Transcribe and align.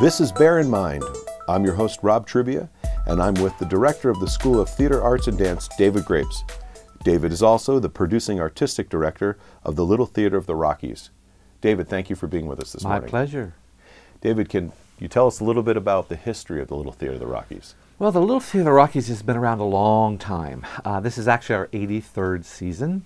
This 0.00 0.20
is 0.20 0.32
Bear 0.32 0.58
in 0.58 0.70
Mind. 0.70 1.04
I'm 1.48 1.64
your 1.64 1.74
host, 1.74 2.00
Rob 2.02 2.26
Trivia, 2.26 2.70
and 3.06 3.20
I'm 3.20 3.34
with 3.34 3.58
the 3.58 3.66
director 3.66 4.08
of 4.08 4.18
the 4.18 4.28
School 4.28 4.58
of 4.58 4.68
Theater 4.68 5.02
Arts 5.02 5.26
and 5.26 5.36
Dance, 5.36 5.68
David 5.76 6.04
Grapes. 6.06 6.42
David 7.04 7.32
is 7.32 7.42
also 7.42 7.78
the 7.78 7.88
producing 7.88 8.40
artistic 8.40 8.88
director 8.88 9.38
of 9.62 9.76
the 9.76 9.84
Little 9.84 10.06
Theater 10.06 10.36
of 10.36 10.46
the 10.46 10.54
Rockies. 10.54 11.10
David, 11.60 11.88
thank 11.88 12.08
you 12.08 12.16
for 12.16 12.26
being 12.26 12.46
with 12.46 12.60
us 12.60 12.72
this 12.72 12.82
My 12.82 12.90
morning. 12.90 13.06
My 13.06 13.10
pleasure. 13.10 13.54
David, 14.20 14.48
can 14.48 14.72
you 14.98 15.08
tell 15.08 15.26
us 15.26 15.40
a 15.40 15.44
little 15.44 15.62
bit 15.62 15.76
about 15.76 16.08
the 16.08 16.16
history 16.16 16.62
of 16.62 16.68
the 16.68 16.76
Little 16.76 16.92
Theater 16.92 17.14
of 17.14 17.20
the 17.20 17.26
Rockies? 17.26 17.74
Well, 17.98 18.12
the 18.12 18.20
Little 18.20 18.40
Theater 18.40 18.60
of 18.60 18.64
the 18.64 18.72
Rockies 18.72 19.08
has 19.08 19.22
been 19.22 19.36
around 19.36 19.60
a 19.60 19.64
long 19.64 20.16
time. 20.16 20.64
Uh, 20.84 21.00
this 21.00 21.18
is 21.18 21.28
actually 21.28 21.56
our 21.56 21.66
83rd 21.68 22.44
season. 22.44 23.04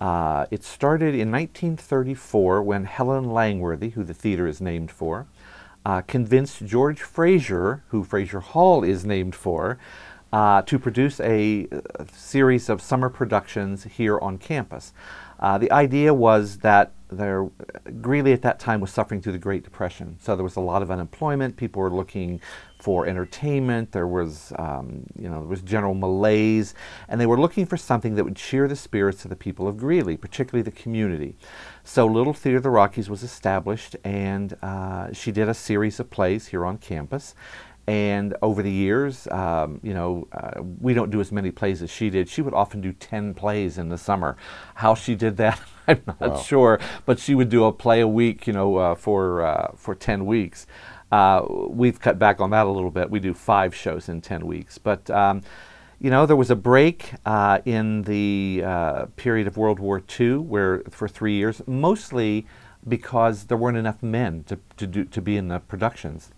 Uh, 0.00 0.46
it 0.50 0.62
started 0.62 1.14
in 1.14 1.30
1934 1.32 2.62
when 2.62 2.84
Helen 2.84 3.30
Langworthy, 3.32 3.90
who 3.90 4.04
the 4.04 4.14
theater 4.14 4.46
is 4.46 4.60
named 4.60 4.90
for, 4.90 5.26
uh, 5.84 6.02
convinced 6.02 6.64
George 6.66 7.02
Fraser, 7.02 7.82
who 7.88 8.04
Fraser 8.04 8.40
Hall 8.40 8.84
is 8.84 9.04
named 9.04 9.34
for, 9.34 9.78
uh, 10.32 10.62
to 10.62 10.78
produce 10.78 11.20
a, 11.20 11.66
a, 11.70 12.06
series 12.12 12.68
of 12.68 12.82
summer 12.82 13.08
productions 13.08 13.84
here 13.84 14.18
on 14.18 14.36
campus. 14.38 14.92
Uh, 15.38 15.58
the 15.58 15.70
idea 15.72 16.12
was 16.12 16.58
that 16.58 16.92
there, 17.10 17.48
Greeley 18.02 18.32
at 18.32 18.42
that 18.42 18.58
time 18.58 18.80
was 18.80 18.90
suffering 18.90 19.22
through 19.22 19.32
the 19.32 19.38
Great 19.38 19.64
Depression, 19.64 20.18
so 20.20 20.36
there 20.36 20.44
was 20.44 20.56
a 20.56 20.60
lot 20.60 20.82
of 20.82 20.90
unemployment. 20.90 21.56
People 21.56 21.80
were 21.80 21.90
looking 21.90 22.40
for 22.80 23.06
entertainment. 23.06 23.92
There 23.92 24.06
was, 24.06 24.52
um, 24.58 25.04
you 25.18 25.28
know, 25.28 25.40
there 25.40 25.48
was 25.48 25.62
general 25.62 25.94
malaise, 25.94 26.74
and 27.08 27.20
they 27.20 27.26
were 27.26 27.40
looking 27.40 27.64
for 27.64 27.76
something 27.76 28.14
that 28.16 28.24
would 28.24 28.36
cheer 28.36 28.68
the 28.68 28.76
spirits 28.76 29.24
of 29.24 29.30
the 29.30 29.36
people 29.36 29.66
of 29.66 29.78
Greeley, 29.78 30.16
particularly 30.16 30.62
the 30.62 30.70
community. 30.70 31.36
So 31.82 32.06
Little 32.06 32.34
Theater 32.34 32.58
of 32.58 32.62
the 32.62 32.70
Rockies 32.70 33.08
was 33.08 33.22
established, 33.22 33.96
and 34.04 34.54
uh, 34.62 35.12
she 35.12 35.32
did 35.32 35.48
a 35.48 35.54
series 35.54 35.98
of 35.98 36.10
plays 36.10 36.48
here 36.48 36.66
on 36.66 36.76
campus. 36.76 37.34
And 37.88 38.36
over 38.42 38.62
the 38.62 38.70
years, 38.70 39.26
um, 39.28 39.80
you 39.82 39.94
know, 39.94 40.28
uh, 40.32 40.60
we 40.78 40.92
don't 40.92 41.10
do 41.10 41.22
as 41.22 41.32
many 41.32 41.50
plays 41.50 41.80
as 41.80 41.90
she 41.90 42.10
did. 42.10 42.28
She 42.28 42.42
would 42.42 42.52
often 42.52 42.82
do 42.82 42.92
10 42.92 43.32
plays 43.32 43.78
in 43.78 43.88
the 43.88 43.96
summer. 43.96 44.36
How 44.74 44.94
she 44.94 45.14
did 45.14 45.38
that, 45.38 45.58
I'm 45.88 46.02
not 46.06 46.20
wow. 46.20 46.36
sure. 46.36 46.80
But 47.06 47.18
she 47.18 47.34
would 47.34 47.48
do 47.48 47.64
a 47.64 47.72
play 47.72 48.02
a 48.02 48.06
week, 48.06 48.46
you 48.46 48.52
know, 48.52 48.76
uh, 48.76 48.94
for, 48.94 49.40
uh, 49.40 49.72
for 49.74 49.94
10 49.94 50.26
weeks. 50.26 50.66
Uh, 51.10 51.46
we've 51.48 51.98
cut 51.98 52.18
back 52.18 52.42
on 52.42 52.50
that 52.50 52.66
a 52.66 52.70
little 52.70 52.90
bit. 52.90 53.08
We 53.08 53.20
do 53.20 53.32
five 53.32 53.74
shows 53.74 54.10
in 54.10 54.20
10 54.20 54.46
weeks. 54.46 54.76
But, 54.76 55.08
um, 55.08 55.40
you 55.98 56.10
know, 56.10 56.26
there 56.26 56.36
was 56.36 56.50
a 56.50 56.56
break 56.56 57.14
uh, 57.24 57.60
in 57.64 58.02
the 58.02 58.64
uh, 58.66 59.06
period 59.16 59.46
of 59.46 59.56
World 59.56 59.78
War 59.78 60.02
II 60.20 60.36
where, 60.36 60.82
for 60.90 61.08
three 61.08 61.36
years, 61.36 61.62
mostly 61.66 62.44
because 62.86 63.44
there 63.44 63.56
weren't 63.56 63.78
enough 63.78 64.02
men 64.02 64.44
to, 64.44 64.58
to, 64.76 64.86
do, 64.86 65.04
to 65.06 65.22
be 65.22 65.38
in 65.38 65.48
the 65.48 65.60
productions. 65.60 66.32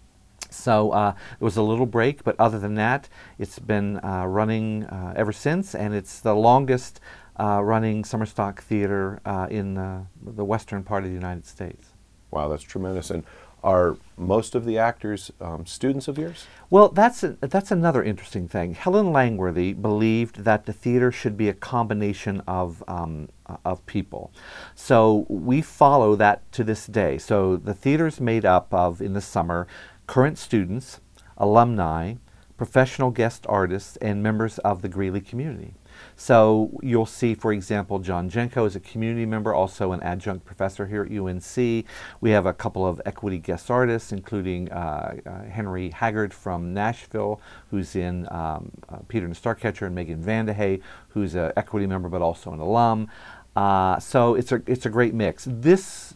So 0.51 0.91
uh, 0.91 1.13
there 1.13 1.45
was 1.45 1.57
a 1.57 1.63
little 1.63 1.87
break, 1.87 2.25
but 2.25 2.37
other 2.39 2.59
than 2.59 2.75
that, 2.75 3.09
it's 3.39 3.59
been 3.59 3.99
uh, 4.05 4.27
running 4.27 4.85
uh, 4.85 5.15
ever 5.17 5.33
since, 5.33 5.75
and 5.75 5.95
it's 5.95 6.21
the 6.21 6.35
longest 6.35 7.01
uh, 7.39 7.63
running 7.63 8.05
summer 8.05 8.27
stock 8.27 8.63
theater 8.63 9.21
uh, 9.25 9.47
in 9.51 9.75
the 9.75 10.45
western 10.45 10.83
part 10.83 11.05
of 11.05 11.11
the 11.11 11.15
United 11.15 11.47
States. 11.47 11.93
Wow, 12.31 12.49
that's 12.49 12.63
tremendous. 12.63 13.11
And 13.11 13.25
are 13.63 13.97
most 14.17 14.55
of 14.55 14.65
the 14.65 14.79
actors 14.79 15.31
um, 15.41 15.67
students 15.67 16.09
of 16.09 16.17
yours? 16.17 16.47
Well, 16.71 16.89
that's 16.89 17.23
a, 17.23 17.37
that's 17.41 17.71
another 17.71 18.03
interesting 18.03 18.49
thing. 18.49 18.75
Helen 18.75 19.13
Langworthy 19.13 19.75
believed 19.75 20.45
that 20.45 20.67
the 20.67 20.73
theater 20.73 21.13
should 21.13 21.37
be 21.37 21.49
a 21.49 21.53
combination 21.53 22.43
of 22.47 22.83
um, 22.89 23.29
of 23.65 23.85
people, 23.87 24.33
so 24.75 25.27
we 25.29 25.61
follow 25.61 26.15
that 26.17 26.51
to 26.53 26.65
this 26.65 26.87
day. 26.87 27.19
So 27.19 27.57
the 27.57 27.75
theater 27.75 28.07
is 28.07 28.21
made 28.21 28.45
up 28.45 28.73
of 28.73 29.03
in 29.03 29.13
the 29.13 29.21
summer 29.21 29.67
current 30.11 30.37
students, 30.37 30.99
alumni, 31.39 32.15
professional 32.57 33.13
guest 33.13 33.47
artists, 33.49 33.97
and 33.99 34.21
members 34.21 34.59
of 34.59 34.83
the 34.83 34.89
Greeley 34.89 35.21
community. 35.21 35.73
So 36.17 36.81
you'll 36.83 37.07
see, 37.07 37.33
for 37.37 37.53
example, 37.53 38.01
John 38.01 38.29
Jenko 38.29 38.67
is 38.67 38.75
a 38.75 38.81
community 38.81 39.25
member, 39.25 39.55
also 39.55 39.93
an 39.93 40.03
adjunct 40.03 40.45
professor 40.45 40.87
here 40.87 41.05
at 41.05 41.13
UNC. 41.13 41.85
We 42.21 42.31
have 42.31 42.45
a 42.45 42.53
couple 42.53 42.85
of 42.85 43.01
equity 43.07 43.39
guest 43.39 43.71
artists, 43.71 44.11
including 44.11 44.73
uh, 44.73 45.15
uh, 45.25 45.45
Henry 45.45 45.91
Haggard 45.91 46.35
from 46.35 46.75
Nashville, 46.75 47.41
who's 47.71 47.95
in 47.95 48.27
um, 48.33 48.73
uh, 48.89 48.97
Peter 49.07 49.27
and 49.27 49.35
Starcatcher, 49.37 49.87
and 49.87 49.95
Megan 49.95 50.25
Vandehay, 50.25 50.83
who's 51.11 51.37
an 51.37 51.53
equity 51.57 51.87
member 51.87 52.09
but 52.09 52.21
also 52.21 52.53
an 52.53 52.59
alum. 52.59 53.09
Uh, 53.55 54.01
so 54.01 54.35
it's 54.35 54.51
a, 54.51 54.61
it's 54.67 54.87
a 54.87 54.91
great 54.91 55.15
mix. 55.15 55.47
This 55.49 56.15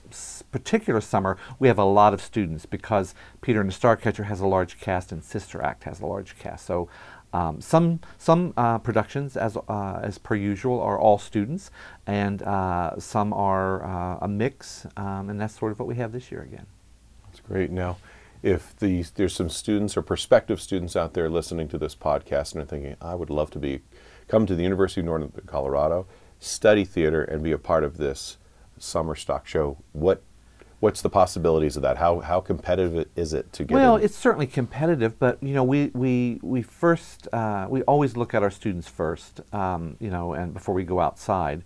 particular 0.55 1.01
summer, 1.01 1.37
we 1.59 1.67
have 1.67 1.81
a 1.81 1.85
lot 1.85 2.15
of 2.15 2.21
students 2.21 2.65
because 2.65 3.13
Peter 3.41 3.61
and 3.61 3.69
the 3.69 3.75
Starcatcher 3.75 4.27
has 4.27 4.39
a 4.39 4.47
large 4.47 4.79
cast 4.79 5.11
and 5.11 5.21
Sister 5.25 5.61
Act 5.61 5.83
has 5.83 6.01
a 6.01 6.07
large 6.07 6.39
cast. 6.39 6.65
So 6.65 6.89
um, 7.33 7.61
some 7.61 7.99
some 8.19 8.55
uh, 8.57 8.79
productions, 8.79 9.37
as 9.37 9.57
uh, 9.57 9.99
as 10.01 10.19
per 10.19 10.37
usual, 10.37 10.81
are 10.81 10.97
all 10.97 11.19
students, 11.19 11.73
and 12.07 12.41
uh, 12.45 13.01
some 13.01 13.33
are 13.33 13.85
uh, 13.85 14.19
a 14.23 14.29
mix, 14.29 14.87
um, 14.97 15.29
and 15.29 15.41
that's 15.41 15.59
sort 15.59 15.73
of 15.73 15.81
what 15.81 15.89
we 15.89 15.97
have 15.97 16.13
this 16.13 16.31
year 16.31 16.43
again. 16.43 16.67
That's 17.27 17.41
great. 17.41 17.73
Now, 17.73 17.97
if 18.41 18.79
these, 18.79 19.11
there's 19.11 19.35
some 19.35 19.51
students 19.51 19.97
or 19.97 20.03
prospective 20.03 20.61
students 20.61 20.95
out 20.95 21.15
there 21.15 21.29
listening 21.29 21.67
to 21.71 21.79
this 21.79 21.97
podcast 21.97 22.53
and 22.53 22.63
are 22.63 22.67
thinking, 22.67 22.95
I 23.01 23.17
would 23.17 23.31
love 23.31 23.51
to 23.51 23.59
be 23.59 23.81
come 24.29 24.47
to 24.47 24.55
the 24.55 24.63
University 24.63 25.01
of 25.01 25.07
Northern 25.07 25.33
Colorado, 25.47 26.07
study 26.39 26.85
theater, 26.85 27.25
and 27.25 27.43
be 27.43 27.51
a 27.51 27.59
part 27.59 27.83
of 27.83 27.97
this 27.97 28.39
summer 28.79 29.15
stock 29.15 29.47
show, 29.47 29.79
what 29.93 30.23
what's 30.85 31.01
the 31.01 31.09
possibilities 31.09 31.77
of 31.77 31.83
that? 31.83 31.97
How 31.97 32.21
how 32.21 32.41
competitive 32.41 33.09
is 33.17 33.33
it 33.33 33.51
to 33.55 33.65
get? 33.65 33.75
Well, 33.75 33.97
in? 33.97 34.05
it's 34.05 34.15
certainly 34.15 34.47
competitive, 34.47 35.19
but 35.19 35.43
you 35.43 35.55
know, 35.55 35.65
we 35.65 35.91
we 35.95 36.39
we 36.43 36.61
first 36.61 37.27
uh, 37.33 37.67
we 37.71 37.81
always 37.83 38.19
look 38.19 38.35
at 38.35 38.43
our 38.43 38.51
students 38.51 38.87
first, 38.87 39.41
um, 39.55 39.97
you 39.99 40.11
know, 40.11 40.35
and 40.35 40.53
before 40.53 40.75
we 40.75 40.85
go 40.85 41.01
outside. 41.01 41.65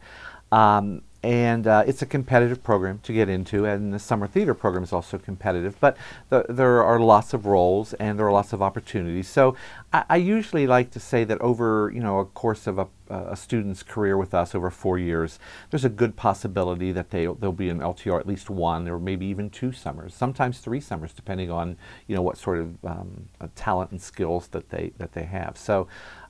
Um, 0.53 1.03
and 1.23 1.67
uh, 1.67 1.83
it's 1.85 2.01
a 2.01 2.07
competitive 2.07 2.63
program 2.63 3.01
to 3.01 3.13
get 3.13 3.29
into, 3.29 3.65
and 3.65 3.93
the 3.93 3.99
summer 3.99 4.29
theater 4.29 4.55
program 4.55 4.85
is 4.85 4.93
also 4.93 5.19
competitive. 5.19 5.77
But 5.81 5.97
the, 6.29 6.47
there 6.49 6.85
are 6.85 7.01
lots 7.01 7.35
of 7.35 7.45
roles, 7.45 7.93
and 7.95 8.17
there 8.17 8.27
are 8.27 8.33
lots 8.33 8.53
of 8.53 8.63
opportunities. 8.63 9.27
So 9.27 9.57
I, 9.93 10.05
I 10.11 10.17
usually 10.17 10.69
like 10.69 10.93
to 10.93 11.01
say 11.01 11.25
that 11.25 11.41
over 11.41 11.91
you 11.93 12.01
know 12.01 12.21
a 12.21 12.25
course 12.25 12.69
of 12.69 12.79
a, 12.79 12.87
a, 13.11 13.35
student's 13.35 13.83
career 13.83 14.17
with 14.17 14.33
us 14.33 14.55
over 14.55 14.71
four 14.71 14.97
years, 14.97 15.41
there's 15.71 15.85
a 15.85 15.89
good 15.89 16.15
possibility 16.15 16.93
that 16.93 17.11
they 17.11 17.27
they'll 17.27 17.51
be 17.51 17.69
in 17.69 17.81
LTR 17.81 18.21
at 18.21 18.27
least 18.27 18.49
one 18.49 18.89
or 18.89 19.01
maybe 19.01 19.27
even 19.27 19.51
two 19.51 19.73
summers, 19.73 20.15
sometimes 20.15 20.61
three 20.61 20.81
summers, 20.81 21.13
depending 21.13 21.51
on 21.51 21.77
you 22.07 22.15
know 22.15 22.23
what 22.23 22.39
sort 22.39 22.61
of 22.61 22.85
um, 22.85 23.29
talent 23.57 23.91
and 23.91 24.01
skills 24.01 24.47
that 24.49 24.71
they 24.71 24.93
that 24.99 25.13
they 25.13 25.25
have. 25.25 25.57
So. 25.59 25.89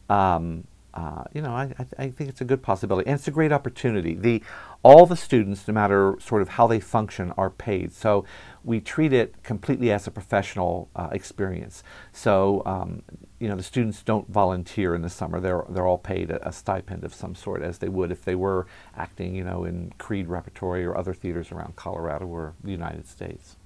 Um, 0.08 0.64
uh, 0.94 1.24
you 1.34 1.42
know, 1.42 1.50
I, 1.50 1.74
I, 1.98 2.10
think 2.10 2.30
it's 2.30 2.40
a 2.40 2.46
good 2.46 2.62
possibility, 2.62 3.06
and 3.06 3.18
it's 3.18 3.28
a 3.28 3.30
great 3.30 3.52
opportunity. 3.52 4.14
The 4.14 4.42
all 4.82 5.04
the 5.04 5.16
students, 5.16 5.68
no 5.68 5.74
matter 5.74 6.16
sort 6.18 6.40
of 6.40 6.50
how 6.50 6.66
they 6.66 6.80
function, 6.80 7.32
are 7.36 7.50
paid. 7.50 7.92
So 7.92 8.24
we 8.64 8.80
treat 8.80 9.12
it 9.12 9.42
completely 9.42 9.92
as 9.92 10.06
a 10.06 10.10
professional 10.10 10.88
uh, 10.96 11.08
experience. 11.12 11.82
So 12.12 12.62
um, 12.64 13.02
you 13.38 13.48
know, 13.48 13.56
the 13.56 13.62
students 13.62 14.02
don't 14.02 14.28
volunteer 14.30 14.94
in 14.94 15.02
the 15.02 15.10
summer; 15.10 15.40
they're 15.40 15.64
they're 15.68 15.86
all 15.86 15.98
paid 15.98 16.30
a, 16.30 16.48
a, 16.48 16.52
stipend 16.52 17.04
of 17.04 17.12
some 17.12 17.34
sort, 17.34 17.62
as 17.62 17.78
they 17.78 17.88
would 17.88 18.10
if 18.10 18.24
they 18.24 18.34
were 18.34 18.66
acting, 18.96 19.34
you 19.34 19.44
know, 19.44 19.64
in 19.64 19.92
Creede 19.98 20.28
Repertory 20.28 20.84
or 20.86 20.96
other 20.96 21.12
theaters 21.12 21.52
around 21.52 21.76
Colorado 21.76 22.26
or 22.26 22.54
the 22.64 22.72
United 22.72 23.06
States. 23.06 23.56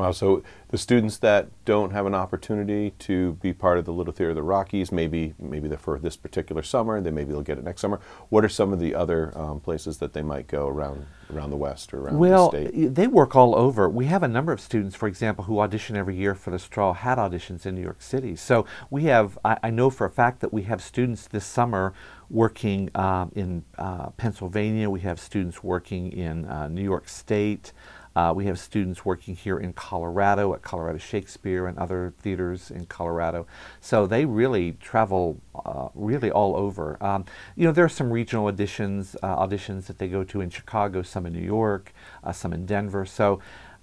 Wow. 0.00 0.12
So 0.12 0.42
the 0.68 0.78
students 0.78 1.18
that 1.18 1.48
don't 1.64 1.90
have 1.90 2.06
an 2.06 2.14
opportunity 2.14 2.92
to 3.00 3.34
be 3.34 3.52
part 3.52 3.76
of 3.76 3.84
the 3.84 3.92
Little 3.92 4.12
Theater 4.12 4.30
of 4.30 4.36
the 4.36 4.42
Rockies, 4.42 4.90
maybe 4.90 5.34
maybe 5.38 5.68
they're 5.68 5.78
for 5.78 5.98
this 5.98 6.16
particular 6.16 6.62
summer, 6.62 7.00
then 7.00 7.14
maybe 7.14 7.32
they'll 7.32 7.42
get 7.42 7.58
it 7.58 7.64
next 7.64 7.82
summer. 7.82 8.00
What 8.30 8.44
are 8.44 8.48
some 8.48 8.72
of 8.72 8.80
the 8.80 8.94
other 8.94 9.36
um, 9.36 9.60
places 9.60 9.98
that 9.98 10.12
they 10.12 10.22
might 10.22 10.46
go 10.46 10.68
around 10.68 11.06
around 11.30 11.50
the 11.50 11.56
West 11.56 11.92
or 11.92 12.00
around 12.00 12.18
well, 12.18 12.50
the 12.50 12.66
state? 12.66 12.74
Well, 12.74 12.90
they 12.90 13.06
work 13.06 13.36
all 13.36 13.54
over. 13.54 13.88
We 13.88 14.06
have 14.06 14.22
a 14.22 14.28
number 14.28 14.52
of 14.52 14.60
students, 14.60 14.96
for 14.96 15.06
example, 15.06 15.44
who 15.44 15.60
audition 15.60 15.96
every 15.96 16.16
year 16.16 16.34
for 16.34 16.50
the 16.50 16.58
Straw 16.58 16.92
Hat 16.92 17.18
auditions 17.18 17.66
in 17.66 17.74
New 17.74 17.82
York 17.82 18.00
City. 18.00 18.36
So 18.36 18.64
we 18.88 19.04
have, 19.04 19.38
I, 19.44 19.58
I 19.64 19.70
know 19.70 19.90
for 19.90 20.06
a 20.06 20.10
fact 20.10 20.40
that 20.40 20.52
we 20.52 20.62
have 20.62 20.82
students 20.82 21.26
this 21.26 21.44
summer 21.44 21.92
working 22.30 22.90
um, 22.94 23.32
in 23.34 23.64
uh, 23.76 24.10
Pennsylvania. 24.10 24.88
We 24.88 25.00
have 25.00 25.18
students 25.18 25.62
working 25.62 26.12
in 26.12 26.46
uh, 26.46 26.68
New 26.68 26.82
York 26.82 27.08
State. 27.08 27.72
Uh, 28.16 28.32
we 28.34 28.46
have 28.46 28.58
students 28.58 29.04
working 29.04 29.36
here 29.36 29.58
in 29.58 29.72
Colorado 29.72 30.52
at 30.54 30.62
Colorado 30.62 30.98
Shakespeare 30.98 31.66
and 31.66 31.78
other 31.78 32.12
theaters 32.18 32.70
in 32.70 32.86
Colorado. 32.86 33.46
So 33.80 34.06
they 34.06 34.24
really 34.24 34.72
travel 34.72 35.40
uh, 35.54 35.88
really 35.94 36.30
all 36.30 36.56
over. 36.56 37.02
Um, 37.02 37.24
you 37.56 37.66
know, 37.66 37.72
there 37.72 37.84
are 37.84 37.88
some 37.88 38.10
regional 38.10 38.50
auditions, 38.50 39.16
uh, 39.22 39.36
auditions 39.36 39.86
that 39.86 39.98
they 39.98 40.08
go 40.08 40.24
to 40.24 40.40
in 40.40 40.50
Chicago, 40.50 41.02
some 41.02 41.26
in 41.26 41.32
New 41.32 41.40
York, 41.40 41.92
uh, 42.24 42.32
some 42.32 42.52
in 42.52 42.66
Denver. 42.66 43.06
So 43.06 43.40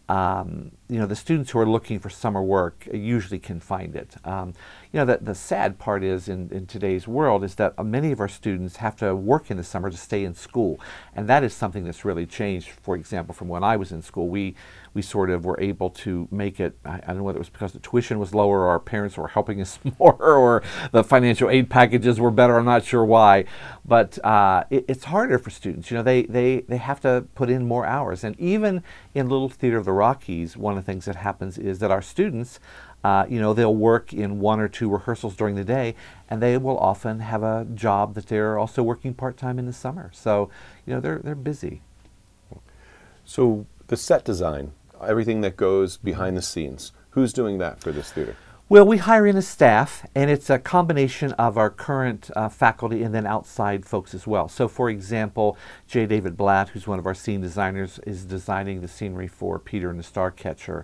um, 0.09 0.71
you 0.89 0.99
know, 0.99 1.05
the 1.05 1.15
students 1.15 1.51
who 1.51 1.59
are 1.59 1.65
looking 1.65 1.99
for 1.99 2.09
summer 2.09 2.41
work 2.41 2.87
usually 2.93 3.39
can 3.39 3.59
find 3.59 3.95
it. 3.95 4.15
Um, 4.23 4.53
you 4.93 4.99
know, 4.99 5.05
the, 5.05 5.17
the 5.21 5.35
sad 5.35 5.77
part 5.79 6.01
is 6.01 6.29
in, 6.29 6.49
in 6.49 6.65
today's 6.65 7.07
world 7.07 7.43
is 7.43 7.55
that 7.55 7.73
uh, 7.77 7.83
many 7.83 8.13
of 8.13 8.21
our 8.21 8.29
students 8.29 8.77
have 8.77 8.95
to 8.97 9.13
work 9.13 9.51
in 9.51 9.57
the 9.57 9.63
summer 9.63 9.89
to 9.89 9.97
stay 9.97 10.23
in 10.23 10.33
school. 10.33 10.79
And 11.13 11.27
that 11.27 11.43
is 11.43 11.53
something 11.53 11.83
that's 11.83 12.05
really 12.05 12.25
changed, 12.25 12.69
for 12.69 12.95
example, 12.95 13.35
from 13.35 13.49
when 13.49 13.65
I 13.65 13.75
was 13.75 13.91
in 13.91 14.01
school. 14.01 14.29
We, 14.29 14.55
we 14.93 15.01
sort 15.01 15.29
of 15.29 15.43
were 15.43 15.59
able 15.59 15.89
to 15.89 16.29
make 16.31 16.61
it, 16.61 16.77
I, 16.85 16.95
I 16.95 17.07
don't 17.07 17.17
know 17.17 17.23
whether 17.23 17.37
it 17.37 17.41
was 17.41 17.49
because 17.49 17.73
the 17.73 17.79
tuition 17.79 18.17
was 18.17 18.33
lower 18.33 18.61
or 18.61 18.69
our 18.69 18.79
parents 18.79 19.17
were 19.17 19.27
helping 19.27 19.59
us 19.59 19.79
more 19.99 20.13
or 20.13 20.63
the 20.93 21.03
financial 21.03 21.49
aid 21.49 21.69
packages 21.69 22.17
were 22.17 22.31
better, 22.31 22.57
I'm 22.57 22.65
not 22.65 22.85
sure 22.85 23.03
why. 23.03 23.43
But 23.83 24.23
uh, 24.25 24.63
it, 24.69 24.85
it's 24.87 25.03
harder 25.05 25.37
for 25.37 25.49
students. 25.49 25.91
You 25.91 25.97
know, 25.97 26.03
they, 26.03 26.23
they, 26.23 26.61
they 26.61 26.77
have 26.77 27.01
to 27.01 27.25
put 27.35 27.49
in 27.49 27.67
more 27.67 27.85
hours. 27.85 28.23
And 28.23 28.39
even 28.39 28.83
in 29.13 29.27
Little 29.27 29.49
Theater 29.49 29.77
of 29.77 29.85
the 29.85 29.91
Rockies, 29.91 30.55
one 30.55 30.76
of 30.77 30.85
the 30.85 30.91
things 30.91 31.05
that 31.05 31.17
happens 31.17 31.57
is 31.57 31.79
that 31.79 31.91
our 31.91 32.01
students, 32.01 32.59
uh, 33.03 33.25
you 33.27 33.39
know, 33.39 33.53
they'll 33.53 33.75
work 33.75 34.13
in 34.13 34.39
one 34.39 34.59
or 34.59 34.67
two 34.67 34.89
rehearsals 34.89 35.35
during 35.35 35.55
the 35.55 35.63
day, 35.63 35.95
and 36.29 36.41
they 36.41 36.57
will 36.57 36.77
often 36.77 37.19
have 37.19 37.43
a 37.43 37.65
job 37.73 38.15
that 38.15 38.27
they're 38.27 38.57
also 38.57 38.83
working 38.83 39.13
part 39.13 39.37
time 39.37 39.59
in 39.59 39.65
the 39.65 39.73
summer. 39.73 40.11
So, 40.13 40.49
you 40.85 40.93
know, 40.93 40.99
they're 40.99 41.19
they're 41.19 41.35
busy. 41.35 41.81
So 43.25 43.65
the 43.87 43.97
set 43.97 44.23
design, 44.23 44.71
everything 45.05 45.41
that 45.41 45.57
goes 45.57 45.97
behind 45.97 46.37
the 46.37 46.41
scenes, 46.41 46.93
who's 47.11 47.33
doing 47.33 47.57
that 47.57 47.81
for 47.81 47.91
this 47.91 48.11
theater? 48.11 48.35
Well, 48.69 48.85
we 48.85 48.97
hire 48.97 49.25
in 49.25 49.37
a 49.37 49.41
staff, 49.41 50.05
and 50.13 50.29
it's 50.29 50.49
a 50.49 50.59
combination 50.59 51.31
of 51.33 51.57
our 51.57 51.69
current 51.69 52.29
uh, 52.35 52.49
faculty 52.49 53.01
and 53.01 53.15
then 53.15 53.25
outside 53.25 53.85
folks 53.85 54.13
as 54.13 54.27
well. 54.27 54.49
So, 54.49 54.67
for 54.67 54.89
example, 54.89 55.57
J. 55.87 56.05
David 56.05 56.35
Blatt, 56.35 56.67
who's 56.67 56.85
one 56.85 56.99
of 56.99 57.05
our 57.05 57.13
scene 57.13 57.39
designers, 57.39 57.97
is 58.05 58.25
designing 58.25 58.81
the 58.81 58.89
scenery 58.89 59.29
for 59.29 59.57
Peter 59.57 59.89
and 59.89 59.97
the 59.97 60.03
Starcatcher. 60.03 60.83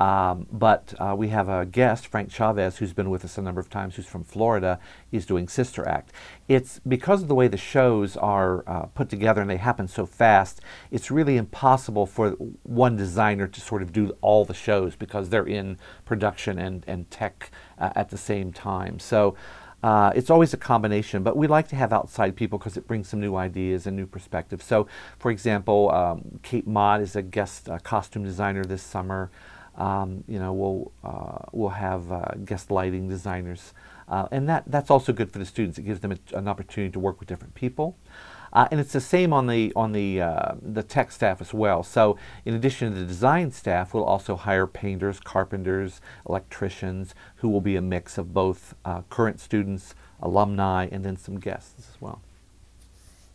Um, 0.00 0.46
but 0.52 0.94
uh, 0.98 1.14
we 1.18 1.28
have 1.28 1.48
a 1.48 1.66
guest, 1.66 2.06
Frank 2.06 2.30
Chavez, 2.30 2.76
who's 2.78 2.92
been 2.92 3.10
with 3.10 3.24
us 3.24 3.36
a 3.36 3.42
number 3.42 3.60
of 3.60 3.68
times, 3.68 3.96
who's 3.96 4.06
from 4.06 4.22
Florida, 4.22 4.78
is 5.10 5.26
doing 5.26 5.48
Sister 5.48 5.86
Act. 5.88 6.12
It's 6.46 6.80
because 6.86 7.22
of 7.22 7.28
the 7.28 7.34
way 7.34 7.48
the 7.48 7.56
shows 7.56 8.16
are 8.16 8.62
uh, 8.68 8.86
put 8.86 9.08
together 9.08 9.40
and 9.40 9.50
they 9.50 9.56
happen 9.56 9.88
so 9.88 10.06
fast, 10.06 10.60
it's 10.92 11.10
really 11.10 11.36
impossible 11.36 12.06
for 12.06 12.30
one 12.62 12.96
designer 12.96 13.48
to 13.48 13.60
sort 13.60 13.82
of 13.82 13.92
do 13.92 14.16
all 14.20 14.44
the 14.44 14.54
shows 14.54 14.94
because 14.94 15.30
they're 15.30 15.48
in 15.48 15.78
production 16.04 16.58
and, 16.58 16.84
and 16.86 17.10
tech 17.10 17.50
uh, 17.78 17.90
at 17.96 18.10
the 18.10 18.18
same 18.18 18.52
time. 18.52 19.00
So 19.00 19.34
uh, 19.82 20.12
it's 20.14 20.30
always 20.30 20.52
a 20.52 20.56
combination, 20.56 21.22
but 21.22 21.36
we 21.36 21.46
like 21.46 21.68
to 21.68 21.76
have 21.76 21.92
outside 21.92 22.34
people 22.34 22.58
because 22.58 22.76
it 22.76 22.86
brings 22.86 23.08
some 23.08 23.20
new 23.20 23.36
ideas 23.36 23.86
and 23.86 23.96
new 23.96 24.06
perspectives. 24.06 24.64
So, 24.64 24.88
for 25.18 25.30
example, 25.30 25.90
um, 25.92 26.40
Kate 26.42 26.66
Mott 26.66 27.00
is 27.00 27.14
a 27.14 27.22
guest 27.22 27.68
uh, 27.68 27.78
costume 27.78 28.24
designer 28.24 28.64
this 28.64 28.82
summer. 28.82 29.30
Um, 29.78 30.24
you 30.26 30.40
know, 30.40 30.52
we'll 30.52 30.92
uh, 31.04 31.46
we'll 31.52 31.70
have 31.70 32.10
uh, 32.10 32.32
guest 32.44 32.70
lighting 32.70 33.08
designers, 33.08 33.72
uh, 34.08 34.26
and 34.32 34.48
that 34.48 34.64
that's 34.66 34.90
also 34.90 35.12
good 35.12 35.30
for 35.30 35.38
the 35.38 35.46
students. 35.46 35.78
It 35.78 35.82
gives 35.82 36.00
them 36.00 36.12
a, 36.12 36.36
an 36.36 36.48
opportunity 36.48 36.92
to 36.92 36.98
work 36.98 37.20
with 37.20 37.28
different 37.28 37.54
people, 37.54 37.96
uh, 38.52 38.66
and 38.72 38.80
it's 38.80 38.92
the 38.92 39.00
same 39.00 39.32
on 39.32 39.46
the 39.46 39.72
on 39.76 39.92
the 39.92 40.20
uh, 40.20 40.54
the 40.60 40.82
tech 40.82 41.12
staff 41.12 41.40
as 41.40 41.54
well. 41.54 41.84
So, 41.84 42.18
in 42.44 42.54
addition 42.54 42.92
to 42.92 42.98
the 42.98 43.06
design 43.06 43.52
staff, 43.52 43.94
we'll 43.94 44.04
also 44.04 44.34
hire 44.34 44.66
painters, 44.66 45.20
carpenters, 45.20 46.00
electricians, 46.28 47.14
who 47.36 47.48
will 47.48 47.60
be 47.60 47.76
a 47.76 47.82
mix 47.82 48.18
of 48.18 48.34
both 48.34 48.74
uh, 48.84 49.02
current 49.10 49.38
students, 49.38 49.94
alumni, 50.20 50.88
and 50.90 51.04
then 51.04 51.16
some 51.16 51.38
guests 51.38 51.88
as 51.90 52.00
well. 52.00 52.20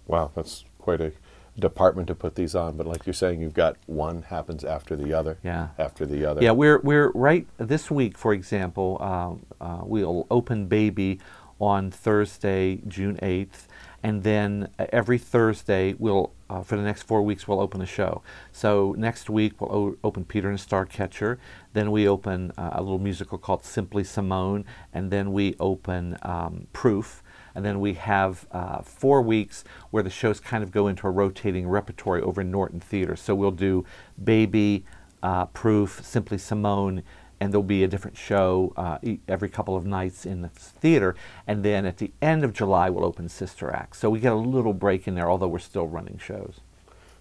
Wow, 0.08 0.32
that's 0.36 0.66
quite 0.78 1.00
a 1.00 1.14
department 1.58 2.08
to 2.08 2.16
put 2.16 2.36
these 2.36 2.56
on, 2.56 2.78
but 2.78 2.88
like 2.88 3.06
you're 3.06 3.14
saying, 3.14 3.42
you've 3.42 3.54
got 3.54 3.78
one 3.86 4.24
happens 4.24 4.64
after 4.64 4.96
the 4.96 5.14
other. 5.14 5.38
Yeah. 5.44 5.70
After 5.78 6.06
the 6.06 6.26
other. 6.26 6.42
Yeah, 6.42 6.52
we're 6.52 6.80
we're 6.80 7.12
right 7.12 7.48
this 7.58 7.92
week, 7.92 8.18
for 8.18 8.34
example, 8.34 8.98
uh, 9.00 9.64
uh, 9.64 9.82
we'll 9.84 10.26
open 10.32 10.68
Baby 10.68 11.20
on 11.60 11.92
Thursday, 11.92 12.82
June 12.88 13.20
eighth, 13.22 13.68
and 14.02 14.24
then 14.24 14.70
every 14.78 15.18
Thursday 15.18 15.94
we'll 16.00 16.32
uh, 16.50 16.62
for 16.64 16.76
the 16.76 16.82
next 16.82 17.04
four 17.04 17.22
weeks 17.22 17.48
we'll 17.48 17.62
open 17.62 17.82
a 17.82 17.86
show. 17.86 18.22
So 18.52 18.96
next 18.98 19.30
week 19.30 19.62
we'll 19.62 19.72
o- 19.72 19.98
open 20.04 20.26
Peter 20.26 20.50
and 20.50 20.60
Starcatcher. 20.60 21.38
Then 21.74 21.92
we 21.92 22.08
open 22.08 22.52
uh, 22.58 22.72
a 22.74 22.82
little 22.82 23.00
musical 23.00 23.38
called 23.38 23.64
Simply 23.64 24.04
Simone, 24.04 24.66
and 24.92 25.12
then 25.12 25.32
we 25.32 25.56
open 25.60 26.18
um, 26.24 26.68
Proof 26.74 27.22
and 27.56 27.64
then 27.64 27.80
we 27.80 27.94
have 27.94 28.48
uh, 28.52 28.82
four 28.82 29.22
weeks 29.22 29.64
where 29.92 30.04
the 30.04 30.10
shows 30.10 30.40
kind 30.40 30.64
of 30.64 30.72
go 30.72 30.88
into 30.88 31.08
a 31.08 31.12
rotating 31.12 31.68
repertory 31.68 32.22
over 32.22 32.42
in 32.42 32.52
Norton 32.52 32.80
Theater. 32.80 33.16
So 33.16 33.36
we'll 33.36 33.52
do 33.52 33.86
Baby, 34.24 34.86
uh, 35.22 35.46
Proof, 35.48 36.02
Simply 36.04 36.38
Simone, 36.38 37.04
and 37.40 37.52
there'll 37.52 37.64
be 37.64 37.84
a 37.84 37.88
different 37.88 38.18
show 38.18 38.74
uh, 38.78 38.98
every 39.28 39.50
couple 39.50 39.76
of 39.76 39.86
nights 39.86 40.26
in 40.26 40.42
the 40.42 40.50
theater. 40.50 41.16
And 41.46 41.64
then 41.64 41.86
at 41.86 41.98
the 41.98 42.12
end 42.22 42.44
of 42.44 42.54
July, 42.54 42.90
we'll 42.90 43.06
open 43.06 43.28
Sister 43.28 43.70
Act. 43.70 43.98
So 43.98 44.10
we 44.10 44.20
get 44.20 44.32
a 44.32 44.36
little 44.36 44.74
break 44.74 45.08
in 45.08 45.16
there, 45.16 45.30
although 45.30 45.48
we're 45.48 45.60
still 45.60 45.88
running 45.88 46.18
shows. 46.18 46.62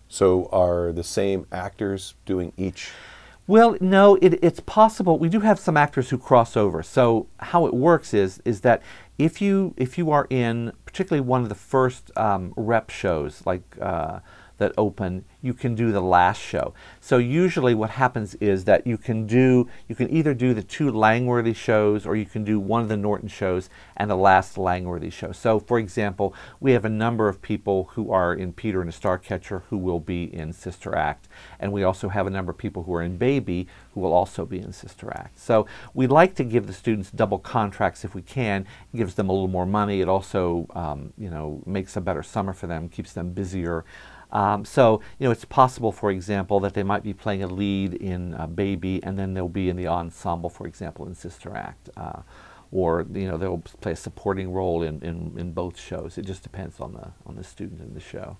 So 0.08 0.49
are 0.52 0.93
the 0.93 1.02
same 1.02 1.46
actors 1.50 2.14
doing 2.25 2.52
each? 2.56 2.90
Well, 3.49 3.76
no, 3.81 4.17
it, 4.23 4.38
it's 4.44 4.61
possible. 4.61 5.19
We 5.19 5.29
do 5.29 5.40
have 5.40 5.58
some 5.58 5.76
actors 5.76 6.11
who 6.11 6.19
cross 6.19 6.56
over. 6.56 6.82
So 6.82 7.26
how 7.38 7.67
it 7.67 7.75
works 7.75 8.14
is 8.14 8.40
is 8.44 8.61
that 8.61 8.82
if 9.18 9.40
you 9.40 9.74
if 9.76 9.98
you 9.98 10.10
are 10.10 10.26
in 10.30 10.72
particularly 10.84 11.20
one 11.20 11.42
of 11.42 11.48
the 11.48 11.54
first 11.54 12.10
um, 12.16 12.52
rep 12.56 12.90
shows 12.90 13.42
like 13.44 13.62
uh, 13.80 14.20
that 14.62 14.72
open, 14.78 15.24
you 15.42 15.52
can 15.52 15.74
do 15.74 15.90
the 15.92 16.00
last 16.00 16.40
show. 16.40 16.72
So 17.00 17.18
usually 17.18 17.74
what 17.74 17.90
happens 17.90 18.34
is 18.36 18.64
that 18.64 18.86
you 18.86 18.96
can 18.96 19.26
do 19.26 19.68
you 19.88 19.94
can 19.94 20.08
either 20.10 20.34
do 20.34 20.54
the 20.54 20.62
two 20.62 20.90
Langworthy 20.90 21.52
shows 21.52 22.06
or 22.06 22.16
you 22.16 22.24
can 22.24 22.44
do 22.44 22.60
one 22.60 22.82
of 22.82 22.88
the 22.88 22.96
Norton 22.96 23.28
shows 23.28 23.68
and 23.96 24.08
the 24.08 24.16
last 24.16 24.56
Langworthy 24.56 25.10
show. 25.10 25.32
So 25.32 25.58
for 25.58 25.78
example, 25.78 26.34
we 26.60 26.72
have 26.72 26.84
a 26.84 26.88
number 26.88 27.28
of 27.28 27.42
people 27.42 27.90
who 27.94 28.12
are 28.12 28.32
in 28.32 28.52
Peter 28.52 28.80
and 28.80 28.90
the 28.90 28.96
Starcatcher 28.96 29.62
who 29.68 29.76
will 29.76 30.00
be 30.00 30.32
in 30.32 30.52
Sister 30.52 30.94
Act. 30.94 31.28
And 31.58 31.72
we 31.72 31.82
also 31.82 32.08
have 32.08 32.26
a 32.26 32.30
number 32.30 32.52
of 32.52 32.58
people 32.58 32.84
who 32.84 32.94
are 32.94 33.02
in 33.02 33.16
Baby 33.16 33.66
who 33.92 34.00
will 34.00 34.12
also 34.12 34.46
be 34.46 34.58
in 34.58 34.72
Sister 34.72 35.10
Act. 35.10 35.38
So 35.38 35.66
we 35.92 36.06
like 36.06 36.34
to 36.36 36.44
give 36.44 36.66
the 36.66 36.72
students 36.72 37.10
double 37.10 37.38
contracts 37.38 38.04
if 38.04 38.14
we 38.14 38.22
can. 38.22 38.66
It 38.94 38.96
gives 38.96 39.14
them 39.16 39.28
a 39.28 39.32
little 39.32 39.48
more 39.48 39.66
money. 39.66 40.00
It 40.00 40.08
also 40.08 40.66
um, 40.70 41.12
you 41.18 41.30
know 41.30 41.62
makes 41.66 41.96
a 41.96 42.00
better 42.00 42.22
summer 42.22 42.52
for 42.52 42.68
them, 42.68 42.88
keeps 42.88 43.12
them 43.12 43.32
busier. 43.32 43.84
Um, 44.32 44.64
so, 44.64 45.00
you 45.19 45.26
know, 45.26 45.31
it's 45.31 45.44
possible, 45.44 45.93
for 45.93 46.11
example, 46.11 46.58
that 46.61 46.75
they 46.75 46.82
might 46.82 47.02
be 47.02 47.12
playing 47.12 47.43
a 47.43 47.46
lead 47.46 47.94
in 47.94 48.34
uh, 48.34 48.46
Baby 48.46 49.02
and 49.05 49.19
then 49.19 49.34
they'll 49.34 49.49
be 49.49 49.69
in 49.69 49.76
the 49.76 49.87
ensemble, 49.87 50.49
for 50.50 50.67
example, 50.67 51.06
in 51.06 51.14
Sister 51.14 51.55
Act. 51.55 51.90
Uh, 51.96 52.23
or, 52.70 53.06
you 53.12 53.29
know, 53.29 53.37
they'll 53.37 53.62
play 53.82 53.93
a 53.93 53.96
supporting 53.96 54.50
role 54.50 54.82
in, 54.82 55.02
in, 55.02 55.34
in 55.37 55.52
both 55.52 55.79
shows. 55.79 56.17
It 56.17 56.25
just 56.25 56.43
depends 56.43 56.81
on 56.81 56.94
the, 56.94 57.12
on 57.26 57.37
the 57.37 57.44
student 57.44 57.82
in 57.82 57.93
the 57.93 58.00
show. 58.00 58.38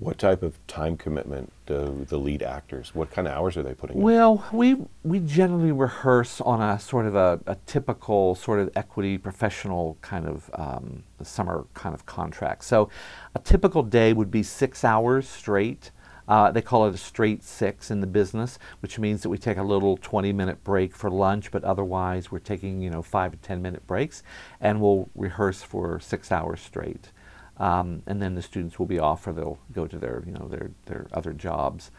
What 0.00 0.18
type 0.18 0.42
of 0.42 0.58
time 0.66 0.96
commitment 0.96 1.52
do 1.66 2.04
the 2.08 2.18
lead 2.18 2.42
actors? 2.42 2.94
What 2.94 3.10
kind 3.10 3.28
of 3.28 3.34
hours 3.34 3.56
are 3.56 3.62
they 3.62 3.74
putting 3.74 3.96
in? 3.96 4.02
Well, 4.02 4.44
we 4.52 4.76
we 5.04 5.20
generally 5.20 5.70
rehearse 5.70 6.40
on 6.40 6.60
a 6.60 6.80
sort 6.80 7.06
of 7.06 7.14
a, 7.14 7.40
a 7.46 7.56
typical 7.66 8.34
sort 8.34 8.58
of 8.58 8.70
equity 8.74 9.18
professional 9.18 9.96
kind 10.02 10.26
of 10.26 10.50
um, 10.54 11.04
summer 11.22 11.64
kind 11.74 11.94
of 11.94 12.06
contract. 12.06 12.64
So, 12.64 12.90
a 13.36 13.38
typical 13.38 13.84
day 13.84 14.12
would 14.12 14.32
be 14.32 14.42
six 14.42 14.84
hours 14.84 15.28
straight. 15.28 15.92
Uh, 16.26 16.50
they 16.50 16.62
call 16.62 16.86
it 16.86 16.94
a 16.94 16.98
straight 16.98 17.44
six 17.44 17.90
in 17.90 18.00
the 18.00 18.06
business, 18.06 18.58
which 18.80 18.98
means 18.98 19.22
that 19.22 19.28
we 19.28 19.38
take 19.38 19.58
a 19.58 19.62
little 19.62 19.96
20 19.98 20.32
minute 20.32 20.64
break 20.64 20.94
for 20.96 21.10
lunch, 21.10 21.50
but 21.50 21.62
otherwise 21.64 22.32
we're 22.32 22.38
taking, 22.38 22.80
you 22.80 22.90
know, 22.90 23.02
five 23.02 23.32
to 23.32 23.38
10 23.38 23.60
minute 23.60 23.86
breaks 23.86 24.22
and 24.60 24.80
we'll 24.80 25.08
rehearse 25.14 25.62
for 25.62 26.00
six 26.00 26.32
hours 26.32 26.60
straight. 26.60 27.10
Um, 27.56 28.02
and 28.06 28.20
then 28.20 28.34
the 28.34 28.42
students 28.42 28.78
will 28.78 28.86
be 28.86 28.98
off 28.98 29.26
or 29.26 29.32
they'll 29.32 29.58
go 29.72 29.86
to 29.86 29.98
their, 29.98 30.22
you 30.26 30.32
know, 30.32 30.48
their, 30.48 30.70
their 30.86 31.06
other 31.12 31.32
jobs. 31.32 31.90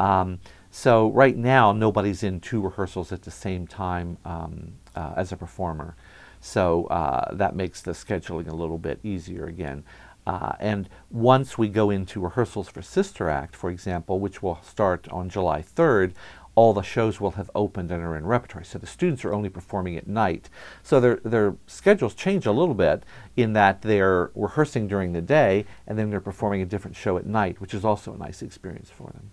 Um, 0.00 0.40
so 0.70 1.10
right 1.10 1.36
now, 1.36 1.72
nobody's 1.72 2.22
in 2.22 2.40
two 2.40 2.60
rehearsals 2.62 3.12
at 3.12 3.22
the 3.22 3.30
same 3.30 3.66
time 3.66 4.16
um, 4.24 4.72
uh, 4.96 5.12
as 5.16 5.32
a 5.32 5.36
performer. 5.36 5.96
So 6.40 6.86
uh, 6.86 7.34
that 7.34 7.54
makes 7.54 7.82
the 7.82 7.92
scheduling 7.92 8.48
a 8.48 8.54
little 8.54 8.78
bit 8.78 9.00
easier 9.04 9.46
again. 9.46 9.84
Uh, 10.26 10.52
and 10.60 10.88
once 11.10 11.58
we 11.58 11.68
go 11.68 11.90
into 11.90 12.20
rehearsals 12.20 12.68
for 12.68 12.80
Sister 12.80 13.28
Act, 13.28 13.56
for 13.56 13.70
example, 13.70 14.20
which 14.20 14.42
will 14.42 14.60
start 14.62 15.08
on 15.08 15.28
July 15.28 15.62
3rd, 15.62 16.14
all 16.54 16.74
the 16.74 16.82
shows 16.82 17.20
will 17.20 17.32
have 17.32 17.50
opened 17.54 17.90
and 17.90 18.02
are 18.02 18.16
in 18.16 18.26
repertory. 18.26 18.64
So 18.64 18.78
the 18.78 18.86
students 18.86 19.24
are 19.24 19.32
only 19.32 19.48
performing 19.48 19.96
at 19.96 20.06
night. 20.06 20.50
So 20.82 21.00
their, 21.00 21.16
their 21.24 21.56
schedules 21.66 22.14
change 22.14 22.44
a 22.44 22.52
little 22.52 22.74
bit 22.74 23.04
in 23.36 23.54
that 23.54 23.82
they're 23.82 24.30
rehearsing 24.34 24.86
during 24.86 25.12
the 25.12 25.22
day 25.22 25.64
and 25.86 25.98
then 25.98 26.10
they're 26.10 26.20
performing 26.20 26.60
a 26.60 26.66
different 26.66 26.96
show 26.96 27.16
at 27.16 27.24
night, 27.26 27.60
which 27.60 27.72
is 27.72 27.84
also 27.84 28.12
a 28.12 28.18
nice 28.18 28.42
experience 28.42 28.90
for 28.90 29.10
them. 29.12 29.30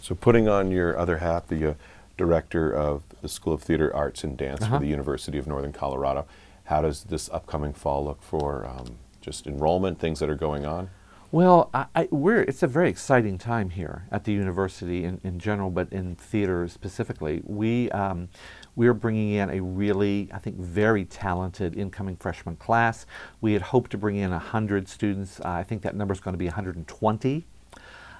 So 0.00 0.16
putting 0.16 0.48
on 0.48 0.72
your 0.72 0.98
other 0.98 1.18
hat, 1.18 1.46
the 1.48 1.70
uh, 1.70 1.74
director 2.16 2.70
of 2.72 3.02
the 3.22 3.28
School 3.28 3.52
of 3.52 3.62
Theater 3.62 3.94
Arts 3.94 4.24
and 4.24 4.36
Dance 4.36 4.62
Uh-huh. 4.62 4.76
for 4.76 4.80
the 4.80 4.88
University 4.88 5.38
of 5.38 5.46
Northern 5.46 5.72
Colorado, 5.72 6.26
how 6.64 6.80
does 6.82 7.04
this 7.04 7.28
upcoming 7.30 7.72
fall 7.72 8.04
look 8.04 8.22
for 8.22 8.66
um, 8.66 8.96
just 9.20 9.46
enrollment, 9.46 10.00
things 10.00 10.18
that 10.18 10.28
are 10.28 10.34
going 10.34 10.64
on? 10.66 10.90
Well, 11.34 11.68
I, 11.74 11.86
I, 11.96 12.08
we're, 12.12 12.42
it's 12.42 12.62
a 12.62 12.68
very 12.68 12.88
exciting 12.88 13.38
time 13.38 13.70
here 13.70 14.06
at 14.12 14.22
the 14.22 14.30
university 14.30 15.02
in, 15.02 15.20
in 15.24 15.40
general, 15.40 15.68
but 15.68 15.92
in 15.92 16.14
theater 16.14 16.68
specifically. 16.68 17.42
We, 17.44 17.90
um, 17.90 18.28
we're 18.76 18.94
bringing 18.94 19.32
in 19.32 19.50
a 19.50 19.60
really, 19.60 20.30
I 20.32 20.38
think, 20.38 20.58
very 20.58 21.04
talented 21.04 21.76
incoming 21.76 22.18
freshman 22.18 22.54
class. 22.54 23.04
We 23.40 23.52
had 23.52 23.62
hoped 23.62 23.90
to 23.90 23.98
bring 23.98 24.14
in 24.14 24.30
100 24.30 24.88
students. 24.88 25.40
Uh, 25.40 25.48
I 25.48 25.64
think 25.64 25.82
that 25.82 25.96
number 25.96 26.14
is 26.14 26.20
going 26.20 26.34
to 26.34 26.38
be 26.38 26.46
120. 26.46 27.46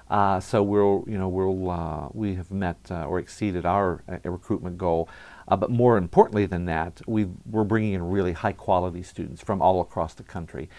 Uh, 0.09 0.39
so 0.41 0.61
we'll, 0.61 1.05
you 1.07 1.17
know, 1.17 1.29
we'll, 1.29 1.71
uh, 1.71 2.09
we 2.11 2.35
have 2.35 2.51
met 2.51 2.75
uh, 2.91 3.05
or 3.05 3.19
exceeded 3.19 3.65
our 3.65 4.03
uh, 4.09 4.29
recruitment 4.29 4.77
goal. 4.77 5.07
Uh, 5.47 5.55
but 5.55 5.71
more 5.71 5.95
importantly 5.97 6.45
than 6.45 6.65
that, 6.65 6.99
we 7.07 7.27
are 7.53 7.63
bringing 7.63 7.93
in 7.93 8.03
really 8.03 8.33
high 8.33 8.51
quality 8.51 9.01
students 9.01 9.41
from 9.41 9.61
all 9.61 9.79
across 9.79 10.13
the 10.13 10.23
country. 10.23 10.69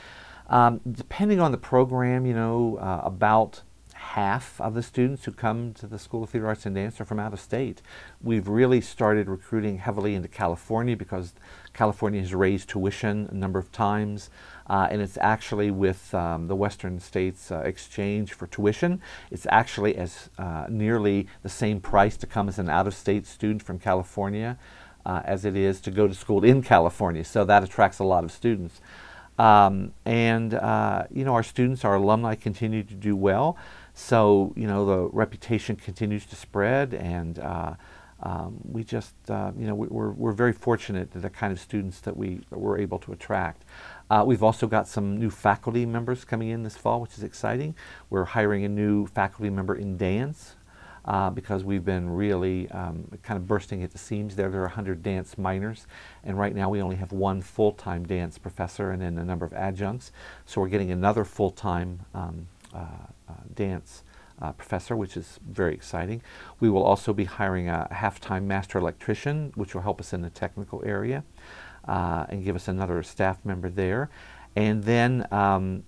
Um, 0.48 0.80
depending 0.90 1.40
on 1.40 1.52
the 1.52 1.58
program, 1.58 2.26
you 2.26 2.34
know, 2.34 2.76
uh, 2.76 3.02
about 3.04 3.62
half 3.94 4.60
of 4.60 4.74
the 4.74 4.82
students 4.82 5.24
who 5.24 5.32
come 5.32 5.74
to 5.74 5.86
the 5.86 5.98
School 5.98 6.22
of 6.22 6.30
Theater 6.30 6.46
Arts 6.46 6.64
and 6.64 6.74
Dance 6.74 7.00
are 7.00 7.04
from 7.04 7.18
out 7.18 7.32
of 7.32 7.40
state. 7.40 7.82
We've 8.22 8.46
really 8.46 8.80
started 8.80 9.28
recruiting 9.28 9.78
heavily 9.78 10.14
into 10.14 10.28
California 10.28 10.96
because 10.96 11.34
California 11.72 12.20
has 12.20 12.34
raised 12.34 12.68
tuition 12.68 13.28
a 13.30 13.34
number 13.34 13.58
of 13.58 13.72
times. 13.72 14.30
Uh, 14.68 14.86
and 14.90 15.00
it's 15.02 15.18
actually 15.20 15.70
with 15.70 16.14
um, 16.14 16.46
the 16.46 16.56
Western 16.56 17.00
States 17.00 17.50
uh, 17.50 17.58
Exchange 17.60 18.32
for 18.32 18.46
tuition. 18.46 19.00
It's 19.30 19.46
actually 19.50 19.96
as 19.96 20.30
uh, 20.38 20.66
nearly 20.68 21.26
the 21.42 21.48
same 21.48 21.80
price 21.80 22.16
to 22.18 22.26
come 22.26 22.48
as 22.48 22.58
an 22.58 22.68
out-of-state 22.68 23.26
student 23.26 23.62
from 23.62 23.78
California 23.78 24.58
uh, 25.04 25.22
as 25.24 25.44
it 25.44 25.56
is 25.56 25.80
to 25.82 25.90
go 25.90 26.08
to 26.08 26.14
school 26.14 26.44
in 26.44 26.62
California. 26.62 27.24
So 27.24 27.44
that 27.44 27.62
attracts 27.62 27.98
a 27.98 28.04
lot 28.04 28.24
of 28.24 28.32
students. 28.32 28.80
Um, 29.38 29.92
and 30.04 30.54
uh, 30.54 31.04
you 31.10 31.24
know, 31.24 31.34
our 31.34 31.42
students, 31.42 31.84
our 31.84 31.96
alumni, 31.96 32.34
continue 32.34 32.82
to 32.82 32.94
do 32.94 33.14
well. 33.14 33.56
So 33.94 34.52
you 34.56 34.66
know, 34.66 34.84
the 34.84 34.98
reputation 35.12 35.76
continues 35.76 36.26
to 36.26 36.36
spread, 36.36 36.94
and 36.94 37.38
uh, 37.38 37.74
um, 38.22 38.58
we 38.64 38.82
just 38.82 39.14
uh, 39.28 39.52
you 39.58 39.66
know 39.66 39.74
we, 39.74 39.86
are 39.88 40.10
we're 40.12 40.32
very 40.32 40.52
fortunate 40.52 41.12
to 41.12 41.20
the 41.20 41.30
kind 41.30 41.52
of 41.52 41.60
students 41.60 42.00
that 42.00 42.16
we 42.16 42.40
were 42.50 42.78
able 42.78 42.98
to 43.00 43.12
attract. 43.12 43.64
Uh, 44.10 44.24
we've 44.26 44.42
also 44.42 44.66
got 44.66 44.88
some 44.88 45.16
new 45.16 45.30
faculty 45.30 45.84
members 45.84 46.24
coming 46.24 46.48
in 46.48 46.62
this 46.62 46.76
fall, 46.76 47.00
which 47.00 47.16
is 47.18 47.22
exciting. 47.22 47.74
We're 48.08 48.24
hiring 48.24 48.64
a 48.64 48.68
new 48.68 49.06
faculty 49.06 49.50
member 49.50 49.74
in 49.74 49.96
dance. 49.96 50.55
Uh, 51.06 51.30
because 51.30 51.62
we've 51.62 51.84
been 51.84 52.10
really 52.10 52.68
um, 52.72 53.06
kind 53.22 53.36
of 53.38 53.46
bursting 53.46 53.84
at 53.84 53.92
the 53.92 53.98
seams 53.98 54.34
there. 54.34 54.50
There 54.50 54.62
are 54.62 54.64
100 54.64 55.04
dance 55.04 55.38
minors, 55.38 55.86
and 56.24 56.36
right 56.36 56.52
now 56.52 56.68
we 56.68 56.82
only 56.82 56.96
have 56.96 57.12
one 57.12 57.42
full-time 57.42 58.04
dance 58.04 58.38
professor 58.38 58.90
and 58.90 59.00
then 59.00 59.16
a 59.16 59.24
number 59.24 59.46
of 59.46 59.52
adjuncts. 59.52 60.10
So 60.46 60.60
we're 60.60 60.68
getting 60.68 60.90
another 60.90 61.24
full-time 61.24 62.00
um, 62.12 62.48
uh, 62.74 62.86
uh, 63.28 63.32
dance 63.54 64.02
uh, 64.42 64.52
professor, 64.52 64.96
which 64.96 65.16
is 65.16 65.38
very 65.48 65.74
exciting. 65.74 66.22
We 66.60 66.70
will 66.70 66.82
also 66.82 67.12
be 67.12 67.24
hiring 67.24 67.68
a 67.68 67.88
half-time 67.90 68.46
master 68.46 68.78
electrician, 68.78 69.52
which 69.54 69.74
will 69.74 69.82
help 69.82 70.00
us 70.00 70.12
in 70.12 70.22
the 70.22 70.30
technical 70.30 70.82
area 70.84 71.24
uh, 71.86 72.26
and 72.28 72.44
give 72.44 72.56
us 72.56 72.68
another 72.68 73.02
staff 73.02 73.44
member 73.44 73.70
there. 73.70 74.10
And 74.54 74.82
then, 74.84 75.26
um, 75.30 75.84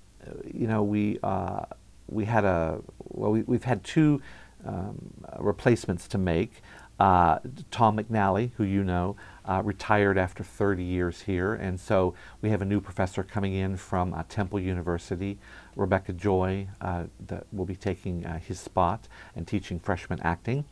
you 0.53 0.67
know, 0.67 0.83
we, 0.83 1.19
uh, 1.23 1.65
we 2.09 2.25
had 2.25 2.45
a, 2.45 2.81
well, 3.09 3.33
we, 3.33 3.43
we've 3.43 3.65
had 3.65 3.85
two 3.85 4.23
um, 4.65 5.13
replacements 5.39 6.09
to 6.09 6.19
make. 6.19 6.63
Uh, 6.99 7.39
Tom 7.71 7.97
McNally, 7.97 8.51
who 8.57 8.65
you 8.65 8.83
know, 8.83 9.15
uh, 9.45 9.63
retired 9.65 10.19
after 10.19 10.43
30 10.43 10.83
years 10.83 11.21
here, 11.23 11.55
and 11.55 11.79
so 11.79 12.13
we 12.43 12.51
have 12.51 12.61
a 12.61 12.65
new 12.65 12.81
professor 12.81 13.23
coming 13.23 13.55
in 13.55 13.77
from 13.77 14.13
uh, 14.13 14.25
Temple 14.29 14.59
University, 14.59 15.39
Rebecca 15.77 16.13
Joy, 16.13 16.67
uh, 16.81 17.05
that 17.29 17.47
will 17.53 17.65
be 17.65 17.77
taking 17.77 18.27
uh, 18.27 18.41
his 18.41 18.59
spot 18.59 19.07
and 19.37 19.47
teaching 19.47 19.79
freshman 19.79 20.19
acting. 20.23 20.65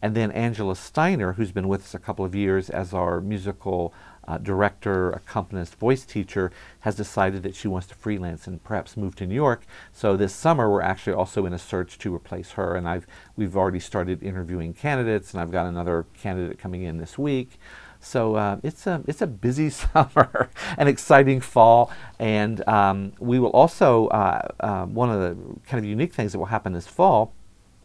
And 0.00 0.14
then 0.14 0.30
Angela 0.30 0.76
Steiner, 0.76 1.32
who's 1.32 1.50
been 1.50 1.66
with 1.66 1.82
us 1.82 1.94
a 1.94 1.98
couple 1.98 2.24
of 2.24 2.32
years 2.32 2.70
as 2.70 2.94
our 2.94 3.20
musical 3.20 3.92
uh, 4.26 4.38
director, 4.38 5.10
accompanist, 5.10 5.74
voice 5.76 6.04
teacher, 6.04 6.50
has 6.80 6.94
decided 6.94 7.42
that 7.42 7.54
she 7.54 7.68
wants 7.68 7.86
to 7.88 7.94
freelance 7.94 8.46
and 8.46 8.62
perhaps 8.62 8.96
move 8.96 9.14
to 9.16 9.26
New 9.26 9.34
York. 9.34 9.64
So 9.92 10.16
this 10.16 10.34
summer, 10.34 10.70
we're 10.70 10.82
actually 10.82 11.14
also 11.14 11.46
in 11.46 11.52
a 11.52 11.58
search 11.58 11.98
to 11.98 12.14
replace 12.14 12.52
her, 12.52 12.74
and 12.76 12.88
I've 12.88 13.06
we've 13.36 13.56
already 13.56 13.80
started 13.80 14.22
interviewing 14.22 14.74
candidates, 14.74 15.32
and 15.32 15.40
I've 15.40 15.52
got 15.52 15.66
another 15.66 16.06
candidate 16.20 16.58
coming 16.58 16.82
in 16.82 16.98
this 16.98 17.18
week. 17.18 17.58
So 18.00 18.34
uh, 18.34 18.58
it's 18.62 18.86
a 18.86 19.02
it's 19.06 19.22
a 19.22 19.26
busy 19.26 19.70
summer, 19.70 20.50
an 20.76 20.88
exciting 20.88 21.40
fall, 21.40 21.90
and 22.18 22.66
um, 22.68 23.12
we 23.20 23.38
will 23.38 23.50
also 23.50 24.08
uh, 24.08 24.48
uh, 24.60 24.86
one 24.86 25.10
of 25.10 25.20
the 25.20 25.60
kind 25.66 25.82
of 25.82 25.84
unique 25.84 26.12
things 26.12 26.32
that 26.32 26.38
will 26.38 26.46
happen 26.46 26.72
this 26.72 26.86
fall 26.86 27.32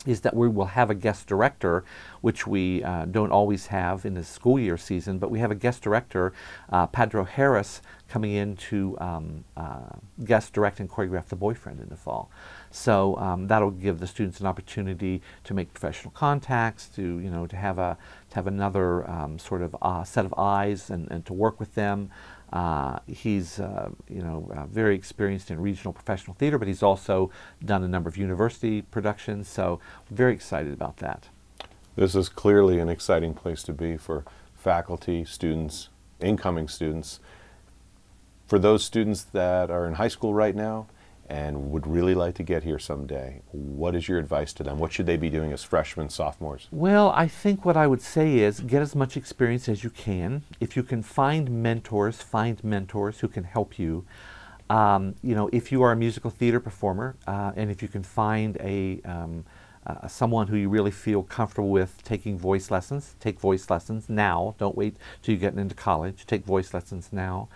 is 0.05 0.21
that 0.21 0.35
we 0.35 0.47
will 0.47 0.65
have 0.65 0.89
a 0.89 0.95
guest 0.95 1.27
director, 1.27 1.83
which 2.21 2.45
we 2.45 2.83
uh, 2.83 3.05
don't 3.05 3.31
always 3.31 3.67
have 3.67 4.05
in 4.05 4.13
the 4.13 4.23
school 4.23 4.59
year 4.59 4.77
season, 4.77 5.17
but 5.17 5.31
we 5.31 5.39
have 5.39 5.51
a 5.51 5.55
guest 5.55 5.81
director, 5.81 6.33
uh, 6.71 6.85
Pedro 6.87 7.23
Harris, 7.23 7.81
coming 8.07 8.33
in 8.33 8.55
to 8.55 8.97
um, 8.99 9.43
uh, 9.57 9.89
guest 10.23 10.53
direct 10.53 10.79
and 10.79 10.89
choreograph 10.89 11.25
The 11.25 11.35
Boyfriend 11.35 11.81
in 11.81 11.89
the 11.89 11.97
fall. 11.97 12.29
So 12.77 13.17
um, 13.17 13.47
that'll 13.47 13.71
give 13.71 13.99
the 13.99 14.05
students 14.05 14.39
an 14.39 14.45
opportunity 14.45 15.21
to 15.45 15.55
make 15.55 15.73
professional 15.73 16.11
contacts, 16.11 16.87
to 16.89 17.01
you 17.01 17.31
know, 17.31 17.47
to 17.47 17.55
have 17.55 17.79
a 17.79 17.97
to 18.29 18.35
have 18.35 18.45
another 18.45 19.09
um, 19.09 19.39
sort 19.39 19.63
of 19.63 19.75
uh, 19.81 20.03
set 20.03 20.25
of 20.25 20.33
eyes 20.37 20.91
and, 20.91 21.09
and 21.09 21.25
to 21.25 21.33
work 21.33 21.59
with 21.59 21.73
them. 21.73 22.11
Uh, 22.53 22.99
he's 23.07 23.59
uh, 23.59 23.89
you 24.07 24.21
know 24.21 24.49
uh, 24.55 24.67
very 24.67 24.93
experienced 24.95 25.49
in 25.49 25.59
regional 25.59 25.91
professional 25.91 26.35
theater, 26.35 26.59
but 26.59 26.67
he's 26.67 26.83
also 26.83 27.31
done 27.65 27.83
a 27.83 27.87
number 27.87 28.07
of 28.09 28.15
university 28.15 28.83
productions. 28.83 29.49
So 29.49 29.79
very 30.11 30.33
excited 30.33 30.71
about 30.71 30.97
that. 30.97 31.29
This 31.95 32.13
is 32.13 32.29
clearly 32.29 32.79
an 32.79 32.89
exciting 32.89 33.33
place 33.33 33.63
to 33.63 33.73
be 33.73 33.97
for 33.97 34.23
faculty, 34.53 35.25
students, 35.25 35.89
incoming 36.19 36.67
students. 36.67 37.19
For 38.45 38.59
those 38.59 38.83
students 38.85 39.23
that 39.23 39.71
are 39.71 39.87
in 39.87 39.95
high 39.95 40.07
school 40.07 40.33
right 40.33 40.55
now, 40.55 40.87
and 41.29 41.71
would 41.71 41.85
really 41.85 42.15
like 42.15 42.35
to 42.35 42.43
get 42.43 42.63
here 42.63 42.79
someday, 42.79 43.41
what 43.51 43.95
is 43.95 44.07
your 44.07 44.17
advice 44.17 44.53
to 44.53 44.63
them? 44.63 44.79
What 44.79 44.93
should 44.93 45.05
they 45.05 45.17
be 45.17 45.29
doing 45.29 45.51
as 45.51 45.63
freshmen, 45.63 46.09
sophomores? 46.09 46.67
Well, 46.71 47.11
I 47.11 47.27
think 47.27 47.65
what 47.65 47.75
I 47.75 47.85
would 47.85 48.01
say 48.01 48.39
is 48.39 48.61
get 48.61 48.81
as 48.81 48.95
much 48.95 49.17
experience 49.17 49.67
as 49.67 49.83
you 49.83 49.89
can. 49.89 50.43
If 50.59 50.77
you 50.77 50.83
can 50.83 51.03
find 51.03 51.63
mentors, 51.63 52.21
find 52.21 52.63
mentors 52.63 53.19
who 53.19 53.27
can 53.27 53.43
help 53.43 53.77
you. 53.77 54.05
Um, 54.69 55.15
you 55.21 55.35
know, 55.35 55.49
if 55.51 55.71
you 55.71 55.81
are 55.83 55.91
a 55.91 55.95
musical 55.95 56.29
theater 56.31 56.59
performer, 56.59 57.15
uh, 57.27 57.51
and 57.55 57.69
if 57.71 57.81
you 57.81 57.87
can 57.87 58.03
find 58.03 58.57
a 58.59 59.01
um, 59.05 59.45
uh, 59.85 60.05
someone 60.07 60.47
who 60.47 60.57
you 60.57 60.67
really 60.67 60.91
feel 60.91 61.23
comfortable 61.23 61.69
with 61.69 62.03
taking 62.03 62.37
voice 62.37 62.69
lessons, 62.69 63.15
take 63.21 63.39
voice 63.39 63.69
lessons 63.69 64.09
now. 64.09 64.53
Don't 64.57 64.75
wait 64.75 64.97
till 65.21 65.33
you 65.33 65.39
get 65.39 65.53
into 65.53 65.73
college. 65.73 66.25
Take 66.25 66.43
voice 66.43 66.73
lessons 66.73 67.09
now. 67.13 67.47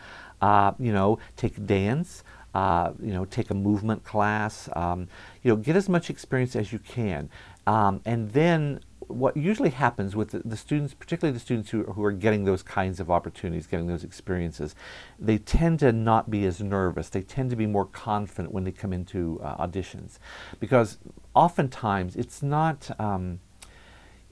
Uh, 0.41 0.71
you 0.79 0.93
know, 0.93 1.19
take 1.35 1.65
dance 1.65 2.23
uh, 2.53 2.91
you 3.01 3.13
know, 3.13 3.25
take 3.25 3.49
a 3.49 3.53
movement 3.53 4.03
class, 4.03 4.69
um, 4.75 5.07
you 5.43 5.49
know, 5.49 5.55
get 5.55 5.75
as 5.75 5.87
much 5.87 6.09
experience 6.09 6.55
as 6.55 6.73
you 6.73 6.79
can. 6.79 7.29
Um, 7.67 8.01
and 8.05 8.31
then 8.31 8.81
what 9.07 9.35
usually 9.37 9.69
happens 9.69 10.15
with 10.15 10.31
the, 10.31 10.39
the, 10.39 10.57
students, 10.57 10.93
particularly 10.93 11.33
the 11.33 11.39
students 11.39 11.69
who, 11.69 11.83
who 11.83 12.03
are 12.03 12.11
getting 12.11 12.45
those 12.45 12.63
kinds 12.63 12.99
of 12.99 13.11
opportunities, 13.11 13.67
getting 13.67 13.87
those 13.87 14.03
experiences, 14.03 14.75
they 15.19 15.37
tend 15.37 15.79
to 15.79 15.91
not 15.91 16.29
be 16.29 16.45
as 16.45 16.61
nervous. 16.61 17.09
They 17.09 17.21
tend 17.21 17.49
to 17.49 17.55
be 17.55 17.65
more 17.65 17.85
confident 17.85 18.53
when 18.53 18.63
they 18.63 18.71
come 18.71 18.93
into 18.93 19.39
uh, 19.43 19.65
auditions. 19.65 20.17
Because 20.59 20.97
oftentimes 21.35 22.15
it's 22.15 22.41
not, 22.41 22.89
um, 22.99 23.39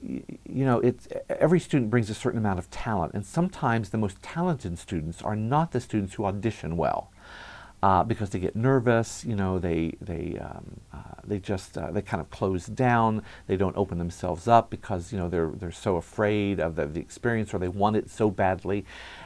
you 0.02 0.24
know, 0.46 0.80
it's, 0.80 1.08
every 1.28 1.60
student 1.60 1.90
brings 1.90 2.08
a 2.08 2.14
certain 2.14 2.38
amount 2.38 2.58
of 2.58 2.70
talent, 2.70 3.12
and 3.12 3.24
sometimes 3.24 3.90
the 3.90 3.98
most 3.98 4.22
talented 4.22 4.78
students 4.78 5.20
are 5.20 5.36
not 5.36 5.72
the 5.72 5.80
students 5.80 6.14
who 6.14 6.24
audition 6.24 6.76
well 6.76 7.10
uh, 7.82 8.04
because 8.04 8.30
they 8.30 8.38
get 8.38 8.54
nervous. 8.56 9.24
You 9.24 9.36
know, 9.36 9.58
they 9.58 9.94
they 10.00 10.38
um, 10.38 10.80
uh, 10.92 10.98
they 11.24 11.38
just 11.38 11.78
uh, 11.78 11.90
they 11.90 12.02
kind 12.02 12.20
of 12.20 12.30
close 12.30 12.66
down. 12.66 13.22
They 13.46 13.56
don't 13.56 13.76
open 13.76 13.98
themselves 13.98 14.46
up 14.48 14.70
because 14.70 15.12
you 15.12 15.18
know 15.18 15.28
they're 15.28 15.50
they're 15.50 15.72
so 15.72 15.96
afraid 15.96 16.60
of 16.60 16.76
the, 16.76 16.86
the 16.86 17.00
experience 17.00 17.54
or 17.54 17.58
they 17.58 17.68
want 17.68 17.96
it 17.96 18.10
so 18.10 18.30
badly, 18.30 18.84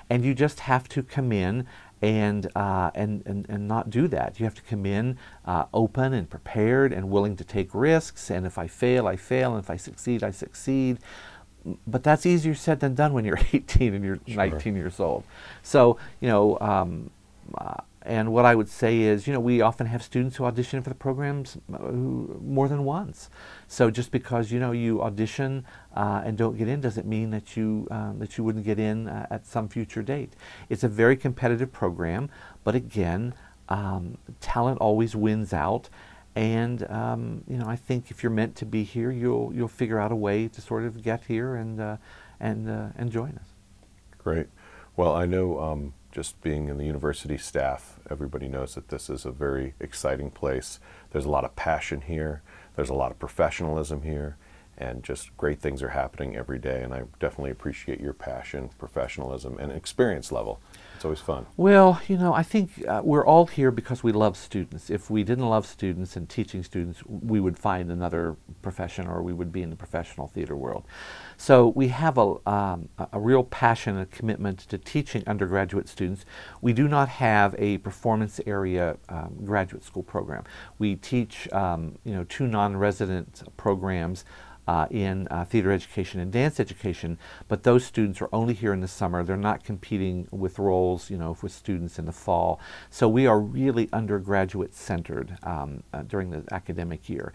and 0.08 0.25
you 0.25 0.34
just 0.34 0.61
have 0.61 0.88
to 0.90 1.02
come 1.02 1.32
in. 1.32 1.66
And, 2.02 2.50
uh, 2.54 2.90
and, 2.94 3.23
and, 3.25 3.46
and 3.49 3.66
not 3.66 3.88
do 3.88 4.08
that. 4.08 4.38
You 4.38 4.44
have 4.44 4.54
to 4.56 4.62
come 4.62 4.84
in 4.84 5.16
uh, 5.46 5.64
open 5.73 6.12
and 6.12 6.28
prepared 6.28 6.92
and 6.92 7.08
willing 7.08 7.34
to 7.37 7.44
take 7.44 7.75
risks. 7.75 8.30
And 8.30 8.44
if 8.44 8.58
I 8.58 8.66
fail, 8.66 9.06
I 9.06 9.16
fail. 9.16 9.54
And 9.54 9.64
if 9.64 9.70
I 9.70 9.76
succeed, 9.76 10.23
I 10.23 10.30
succeed 10.30 10.99
but 11.87 12.02
that's 12.02 12.26
easier 12.26 12.54
said 12.54 12.80
than 12.80 12.94
done 12.94 13.12
when 13.12 13.25
you're 13.25 13.38
18 13.52 13.94
and 13.94 14.04
you're 14.04 14.18
sure. 14.26 14.37
19 14.37 14.76
years 14.76 15.00
old. 15.00 15.25
So, 15.62 15.99
you 16.20 16.28
know, 16.28 16.58
um, 16.61 17.11
uh, 17.56 17.76
and 18.04 18.32
what 18.32 18.44
I 18.44 18.54
would 18.54 18.68
say 18.68 19.00
is, 19.00 19.26
you 19.26 19.32
know, 19.32 19.40
we 19.40 19.62
often 19.62 19.87
have 19.87 20.02
students 20.02 20.37
who 20.37 20.44
audition 20.44 20.82
for 20.82 20.90
the 20.90 20.94
programs 20.94 21.56
uh, 21.73 21.78
more 21.90 22.68
than 22.68 22.84
once. 22.84 23.30
So 23.66 23.90
just 23.90 24.11
because 24.11 24.52
you 24.52 24.61
know 24.61 24.73
you 24.73 25.02
audition 25.02 25.64
uh, 25.96 26.23
and 26.25 26.37
don't 26.37 26.58
get 26.58 26.68
in 26.68 26.82
doesn't 26.82 27.06
mean 27.06 27.30
that 27.30 27.56
you 27.56 27.88
um, 27.90 28.18
that 28.18 28.37
you 28.37 28.44
wouldn't 28.44 28.66
get 28.66 28.78
in 28.78 29.08
uh, 29.08 29.26
at 29.30 29.46
some 29.46 29.68
future 29.68 30.02
date. 30.02 30.34
It's 30.68 30.84
a 30.84 30.88
very 30.88 31.16
competitive 31.16 31.73
program, 31.73 32.28
but 32.62 32.75
again, 32.75 33.32
um, 33.70 34.18
talent 34.40 34.80
always 34.80 35.16
wins 35.16 35.54
out. 35.54 35.88
And 36.37 36.88
um, 36.90 37.44
you 37.49 37.56
know, 37.56 37.66
I 37.66 37.76
think 37.76 38.11
if 38.11 38.23
you're 38.23 38.30
meant 38.30 38.54
to 38.56 38.66
be 38.66 38.84
here, 38.84 39.11
you'll 39.11 39.50
you'll 39.54 39.68
figure 39.68 39.99
out 39.99 40.12
a 40.12 40.16
way 40.16 40.49
to 40.49 40.61
sort 40.61 40.84
of 40.84 41.02
get 41.02 41.25
here 41.25 41.54
and 41.54 41.80
uh, 41.80 41.96
and 42.38 42.68
uh, 42.68 42.88
and 42.99 43.11
join 43.11 43.38
us. 43.40 43.49
Great. 44.18 44.49
Well, 44.96 45.14
I 45.14 45.26
know 45.26 45.58
um, 45.58 45.94
just 46.14 46.40
being 46.42 46.68
in 46.68 46.78
the 46.78 46.85
university 46.85 47.37
staff, 47.37 47.99
everybody 48.09 48.47
knows 48.47 48.76
that 48.76 48.88
this 48.88 49.11
is 49.11 49.25
a 49.25 49.33
very 49.33 49.75
exciting 49.80 50.30
place. 50.30 50.78
There's 51.11 51.25
a 51.25 51.30
lot 51.30 51.44
of 51.44 51.56
passion 51.56 52.02
here. 52.02 52.42
There's 52.76 52.88
a 52.88 52.94
lot 52.94 53.11
of 53.11 53.18
professionalism 53.18 54.02
here 54.02 54.37
and 54.78 55.02
just 55.02 55.37
great 55.37 55.61
things 55.61 55.83
are 55.83 55.90
happening 55.90 56.37
every 56.37 56.59
day. 56.59 56.83
And 56.83 56.94
I 56.94 57.02
definitely 57.18 57.50
appreciate 57.50 58.00
your 58.00 58.12
passion, 58.12 58.71
professionalism, 58.78 59.59
and 59.59 59.73
experience 59.73 60.30
level. 60.30 60.61
It's 61.04 61.06
always 61.06 61.20
fun. 61.20 61.44
Well, 61.58 62.00
you 62.08 62.16
know, 62.16 62.32
I 62.32 62.42
think 62.42 62.82
uh, 62.88 63.02
we're 63.04 63.26
all 63.26 63.44
here 63.44 63.70
because 63.70 64.02
we 64.02 64.11
love 64.11 64.38
students. 64.38 64.88
If 64.88 65.11
we 65.11 65.23
didn't 65.23 65.46
love 65.46 65.66
students 65.66 66.16
and 66.16 66.26
teaching 66.26 66.62
students, 66.62 67.02
we 67.04 67.40
would 67.40 67.58
find 67.58 67.92
another 67.92 68.37
profession 68.62 69.06
or 69.06 69.23
we 69.23 69.34
would 69.34 69.52
be 69.52 69.61
in 69.61 69.68
the 69.68 69.76
professional 69.76 70.28
theater 70.28 70.56
world. 70.56 70.84
So 71.37 71.68
we 71.76 71.88
have 71.88 72.16
a, 72.16 72.37
um, 72.49 72.88
a 73.12 73.20
real 73.20 73.44
passion 73.44 73.99
and 73.99 74.11
commitment 74.11 74.61
to 74.61 74.78
teaching 74.78 75.23
undergraduate 75.26 75.90
students. 75.90 76.25
We 76.62 76.73
do 76.73 76.88
not 76.88 77.11
have 77.11 77.54
a 77.58 77.76
performance 77.78 78.40
area 78.46 78.96
um, 79.11 79.37
graduate 79.44 79.84
school 79.84 80.04
program. 80.04 80.44
We 80.78 80.96
teach, 80.96 81.52
um, 81.52 81.99
you 82.04 82.14
know, 82.14 82.25
two 82.25 82.46
non-resident 82.46 83.42
programs 83.58 84.25
uh, 84.66 84.87
in 84.90 85.28
uh, 85.30 85.44
theater 85.44 85.71
education 85.71 86.21
and 86.21 86.33
dance 86.33 86.59
education, 86.59 87.18
but 87.49 87.62
those 87.62 87.85
students 87.85 88.21
are 88.21 88.28
only 88.33 88.54
here 88.54 88.73
in 88.73 88.80
the 88.80 88.88
summer. 88.88 89.23
They're 89.23 89.37
not 89.37 89.64
competing 89.64 90.26
with 90.30 90.59
roles, 90.59 91.11
you 91.11 91.18
know, 91.18 91.37
with 91.42 91.52
students 91.52 91.99
in 91.99 92.06
the 92.06 92.12
fall. 92.12 92.61
So 92.90 93.09
we 93.09 93.26
are 93.26 93.40
really 93.40 93.88
undergraduate 93.92 94.75
centered 94.75 95.37
um, 95.42 95.83
uh, 95.92 96.02
during 96.02 96.30
the 96.30 96.44
academic 96.52 97.09
year. 97.09 97.33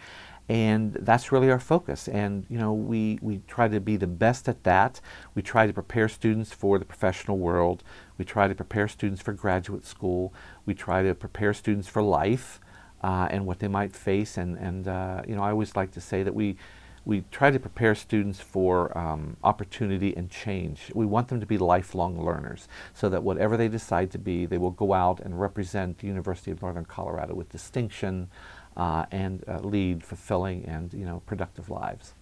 And 0.50 0.94
that's 0.94 1.32
really 1.32 1.52
our 1.52 1.60
focus. 1.60 2.08
And, 2.08 2.48
you 2.50 2.58
know, 2.58 2.74
we, 2.74 3.20
we 3.22 3.42
try 3.48 3.68
to 3.68 3.80
be 3.80 3.98
the 3.98 4.08
best 4.08 4.50
at 4.50 4.64
that. 4.64 5.00
We 5.36 5.44
try 5.44 5.68
to 5.68 5.74
prepare 5.74 6.10
students 6.10 6.52
for 6.52 6.80
the 6.80 6.86
professional 6.86 7.38
world. 7.38 7.84
We 8.18 8.26
try 8.26 8.48
to 8.48 8.56
prepare 8.56 8.88
students 8.88 9.22
for 9.22 9.32
graduate 9.32 9.86
school. 9.86 10.34
We 10.66 10.74
try 10.74 11.04
to 11.04 11.14
prepare 11.14 11.54
students 11.54 11.88
for 11.88 12.02
life 12.02 12.60
uh, 13.04 13.28
and 13.30 13.46
what 13.46 13.60
they 13.60 13.68
might 13.68 13.96
face. 13.96 14.38
And, 14.38 14.58
and 14.58 14.88
uh, 14.88 15.22
you 15.28 15.36
know, 15.36 15.44
I 15.44 15.52
always 15.52 15.76
like 15.76 15.92
to 15.92 16.02
say 16.02 16.24
that 16.24 16.34
we, 16.34 16.58
we 17.06 17.24
try 17.32 17.52
to 17.52 17.60
prepare 17.60 17.96
students 17.96 18.40
for 18.40 18.96
um, 18.98 19.38
opportunity 19.44 20.16
and 20.16 20.30
change. 20.30 20.92
We 20.94 21.06
want 21.06 21.28
them 21.28 21.40
to 21.40 21.46
be 21.46 21.58
lifelong 21.58 22.24
learners 22.24 22.68
so 22.94 23.10
that 23.10 23.24
whatever 23.24 23.58
they 23.58 23.68
decide 23.68 24.12
to 24.12 24.18
be, 24.18 24.46
they 24.46 24.58
will 24.58 24.72
go 24.72 24.94
out 24.94 25.20
and 25.20 25.40
represent 25.40 26.00
the 26.00 26.08
University 26.08 26.52
of 26.52 26.62
Northern 26.62 26.86
Colorado 26.86 27.34
with 27.34 27.50
distinction 27.50 28.30
uh, 28.78 29.06
and 29.12 29.44
uh, 29.48 29.60
lead 29.60 30.04
fulfilling 30.04 30.66
and 30.66 30.94
you 30.94 31.06
know 31.06 31.22
productive 31.26 31.70
lives. 31.70 32.14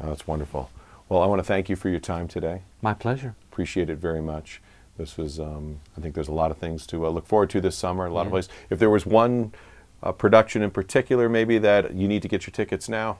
Oh, 0.00 0.08
that's 0.08 0.26
wonderful. 0.26 0.70
Well, 1.08 1.22
I 1.22 1.26
want 1.26 1.40
to 1.40 1.44
thank 1.44 1.68
you 1.68 1.76
for 1.76 1.88
your 1.88 2.00
time 2.00 2.28
today. 2.28 2.62
My 2.80 2.94
pleasure. 2.94 3.34
Appreciate 3.50 3.90
it 3.90 3.98
very 3.98 4.22
much. 4.22 4.62
This 4.96 5.16
was, 5.16 5.40
um, 5.40 5.80
I 5.96 6.00
think 6.00 6.14
there's 6.14 6.28
a 6.28 6.32
lot 6.32 6.50
of 6.50 6.58
things 6.58 6.86
to 6.88 7.06
uh, 7.06 7.10
look 7.10 7.26
forward 7.26 7.50
to 7.50 7.60
this 7.60 7.76
summer, 7.76 8.06
a 8.06 8.12
lot 8.12 8.22
yeah. 8.22 8.26
of 8.26 8.30
places. 8.32 8.50
If 8.70 8.78
there 8.78 8.90
was 8.90 9.06
one 9.06 9.52
uh, 10.02 10.12
production 10.12 10.62
in 10.62 10.70
particular, 10.70 11.28
maybe 11.28 11.58
that 11.58 11.94
you 11.94 12.06
need 12.06 12.22
to 12.22 12.28
get 12.28 12.46
your 12.46 12.52
tickets 12.52 12.88
now, 12.88 13.18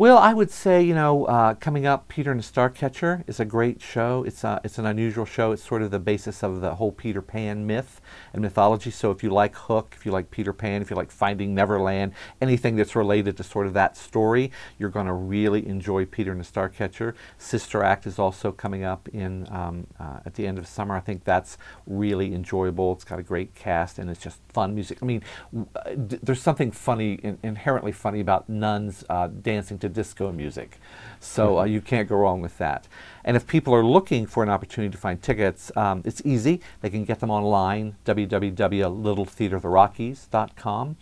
well, 0.00 0.16
I 0.16 0.32
would 0.32 0.50
say, 0.50 0.82
you 0.82 0.94
know, 0.94 1.26
uh, 1.26 1.52
coming 1.52 1.84
up, 1.84 2.08
Peter 2.08 2.30
and 2.30 2.40
the 2.40 2.42
Starcatcher 2.42 3.22
is 3.28 3.38
a 3.38 3.44
great 3.44 3.82
show. 3.82 4.24
It's, 4.26 4.44
a, 4.44 4.58
it's 4.64 4.78
an 4.78 4.86
unusual 4.86 5.26
show. 5.26 5.52
It's 5.52 5.62
sort 5.62 5.82
of 5.82 5.90
the 5.90 5.98
basis 5.98 6.42
of 6.42 6.62
the 6.62 6.76
whole 6.76 6.90
Peter 6.90 7.20
Pan 7.20 7.66
myth 7.66 8.00
and 8.32 8.40
mythology. 8.40 8.90
So 8.90 9.10
if 9.10 9.22
you 9.22 9.28
like 9.28 9.54
Hook, 9.54 9.94
if 9.98 10.06
you 10.06 10.10
like 10.10 10.30
Peter 10.30 10.54
Pan, 10.54 10.80
if 10.80 10.88
you 10.88 10.96
like 10.96 11.10
Finding 11.10 11.54
Neverland, 11.54 12.14
anything 12.40 12.76
that's 12.76 12.96
related 12.96 13.36
to 13.36 13.42
sort 13.42 13.66
of 13.66 13.74
that 13.74 13.94
story, 13.94 14.50
you're 14.78 14.88
going 14.88 15.04
to 15.04 15.12
really 15.12 15.66
enjoy 15.66 16.06
Peter 16.06 16.32
and 16.32 16.40
the 16.40 16.46
Starcatcher. 16.46 17.12
Sister 17.36 17.82
Act 17.82 18.06
is 18.06 18.18
also 18.18 18.52
coming 18.52 18.84
up 18.84 19.06
in 19.10 19.46
um, 19.50 19.86
uh, 19.98 20.20
at 20.24 20.32
the 20.32 20.46
end 20.46 20.56
of 20.56 20.66
summer. 20.66 20.96
I 20.96 21.00
think 21.00 21.24
that's 21.24 21.58
really 21.86 22.34
enjoyable. 22.34 22.92
It's 22.92 23.04
got 23.04 23.18
a 23.18 23.22
great 23.22 23.54
cast 23.54 23.98
and 23.98 24.08
it's 24.08 24.22
just 24.22 24.38
fun 24.48 24.74
music. 24.74 25.00
I 25.02 25.04
mean, 25.04 25.22
uh, 25.54 25.90
there's 25.94 26.40
something 26.40 26.70
funny, 26.70 27.20
in, 27.22 27.36
inherently 27.42 27.92
funny 27.92 28.20
about 28.20 28.48
nuns 28.48 29.04
uh, 29.10 29.26
dancing 29.26 29.78
to 29.80 29.89
disco 29.92 30.32
music. 30.32 30.78
So 31.20 31.48
mm-hmm. 31.48 31.58
uh, 31.58 31.64
you 31.64 31.80
can't 31.80 32.08
go 32.08 32.16
wrong 32.16 32.40
with 32.40 32.58
that. 32.58 32.88
And 33.24 33.36
if 33.36 33.46
people 33.46 33.72
are 33.74 33.84
looking 33.84 34.26
for 34.26 34.42
an 34.42 34.48
opportunity 34.48 34.90
to 34.92 34.98
find 34.98 35.22
tickets, 35.22 35.70
um, 35.76 36.02
it's 36.04 36.20
easy. 36.24 36.60
They 36.80 36.90
can 36.90 37.04
get 37.04 37.20
them 37.20 37.30
online, 37.30 37.94
www.littletheatertherockies.com. 38.04 40.96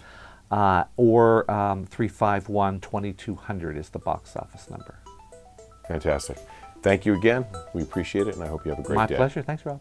Uh, 0.51 0.85
or 0.97 1.51
um, 1.51 1.85
351 1.85 2.81
2200 2.81 3.77
is 3.77 3.91
the 3.91 3.99
box 3.99 4.35
office 4.35 4.71
number. 4.71 4.99
Fantastic. 5.87 6.39
Thank 6.83 7.05
you 7.05 7.15
again. 7.15 7.45
We 7.75 7.83
appreciate 7.83 8.29
it, 8.29 8.35
and 8.35 8.43
I 8.43 8.47
hope 8.47 8.65
you 8.65 8.71
have 8.71 8.79
a 8.79 8.83
great 8.83 8.97
My 8.97 9.07
day. 9.07 9.13
My 9.15 9.19
pleasure. 9.19 9.43
Thanks, 9.43 9.67
Rob. 9.67 9.79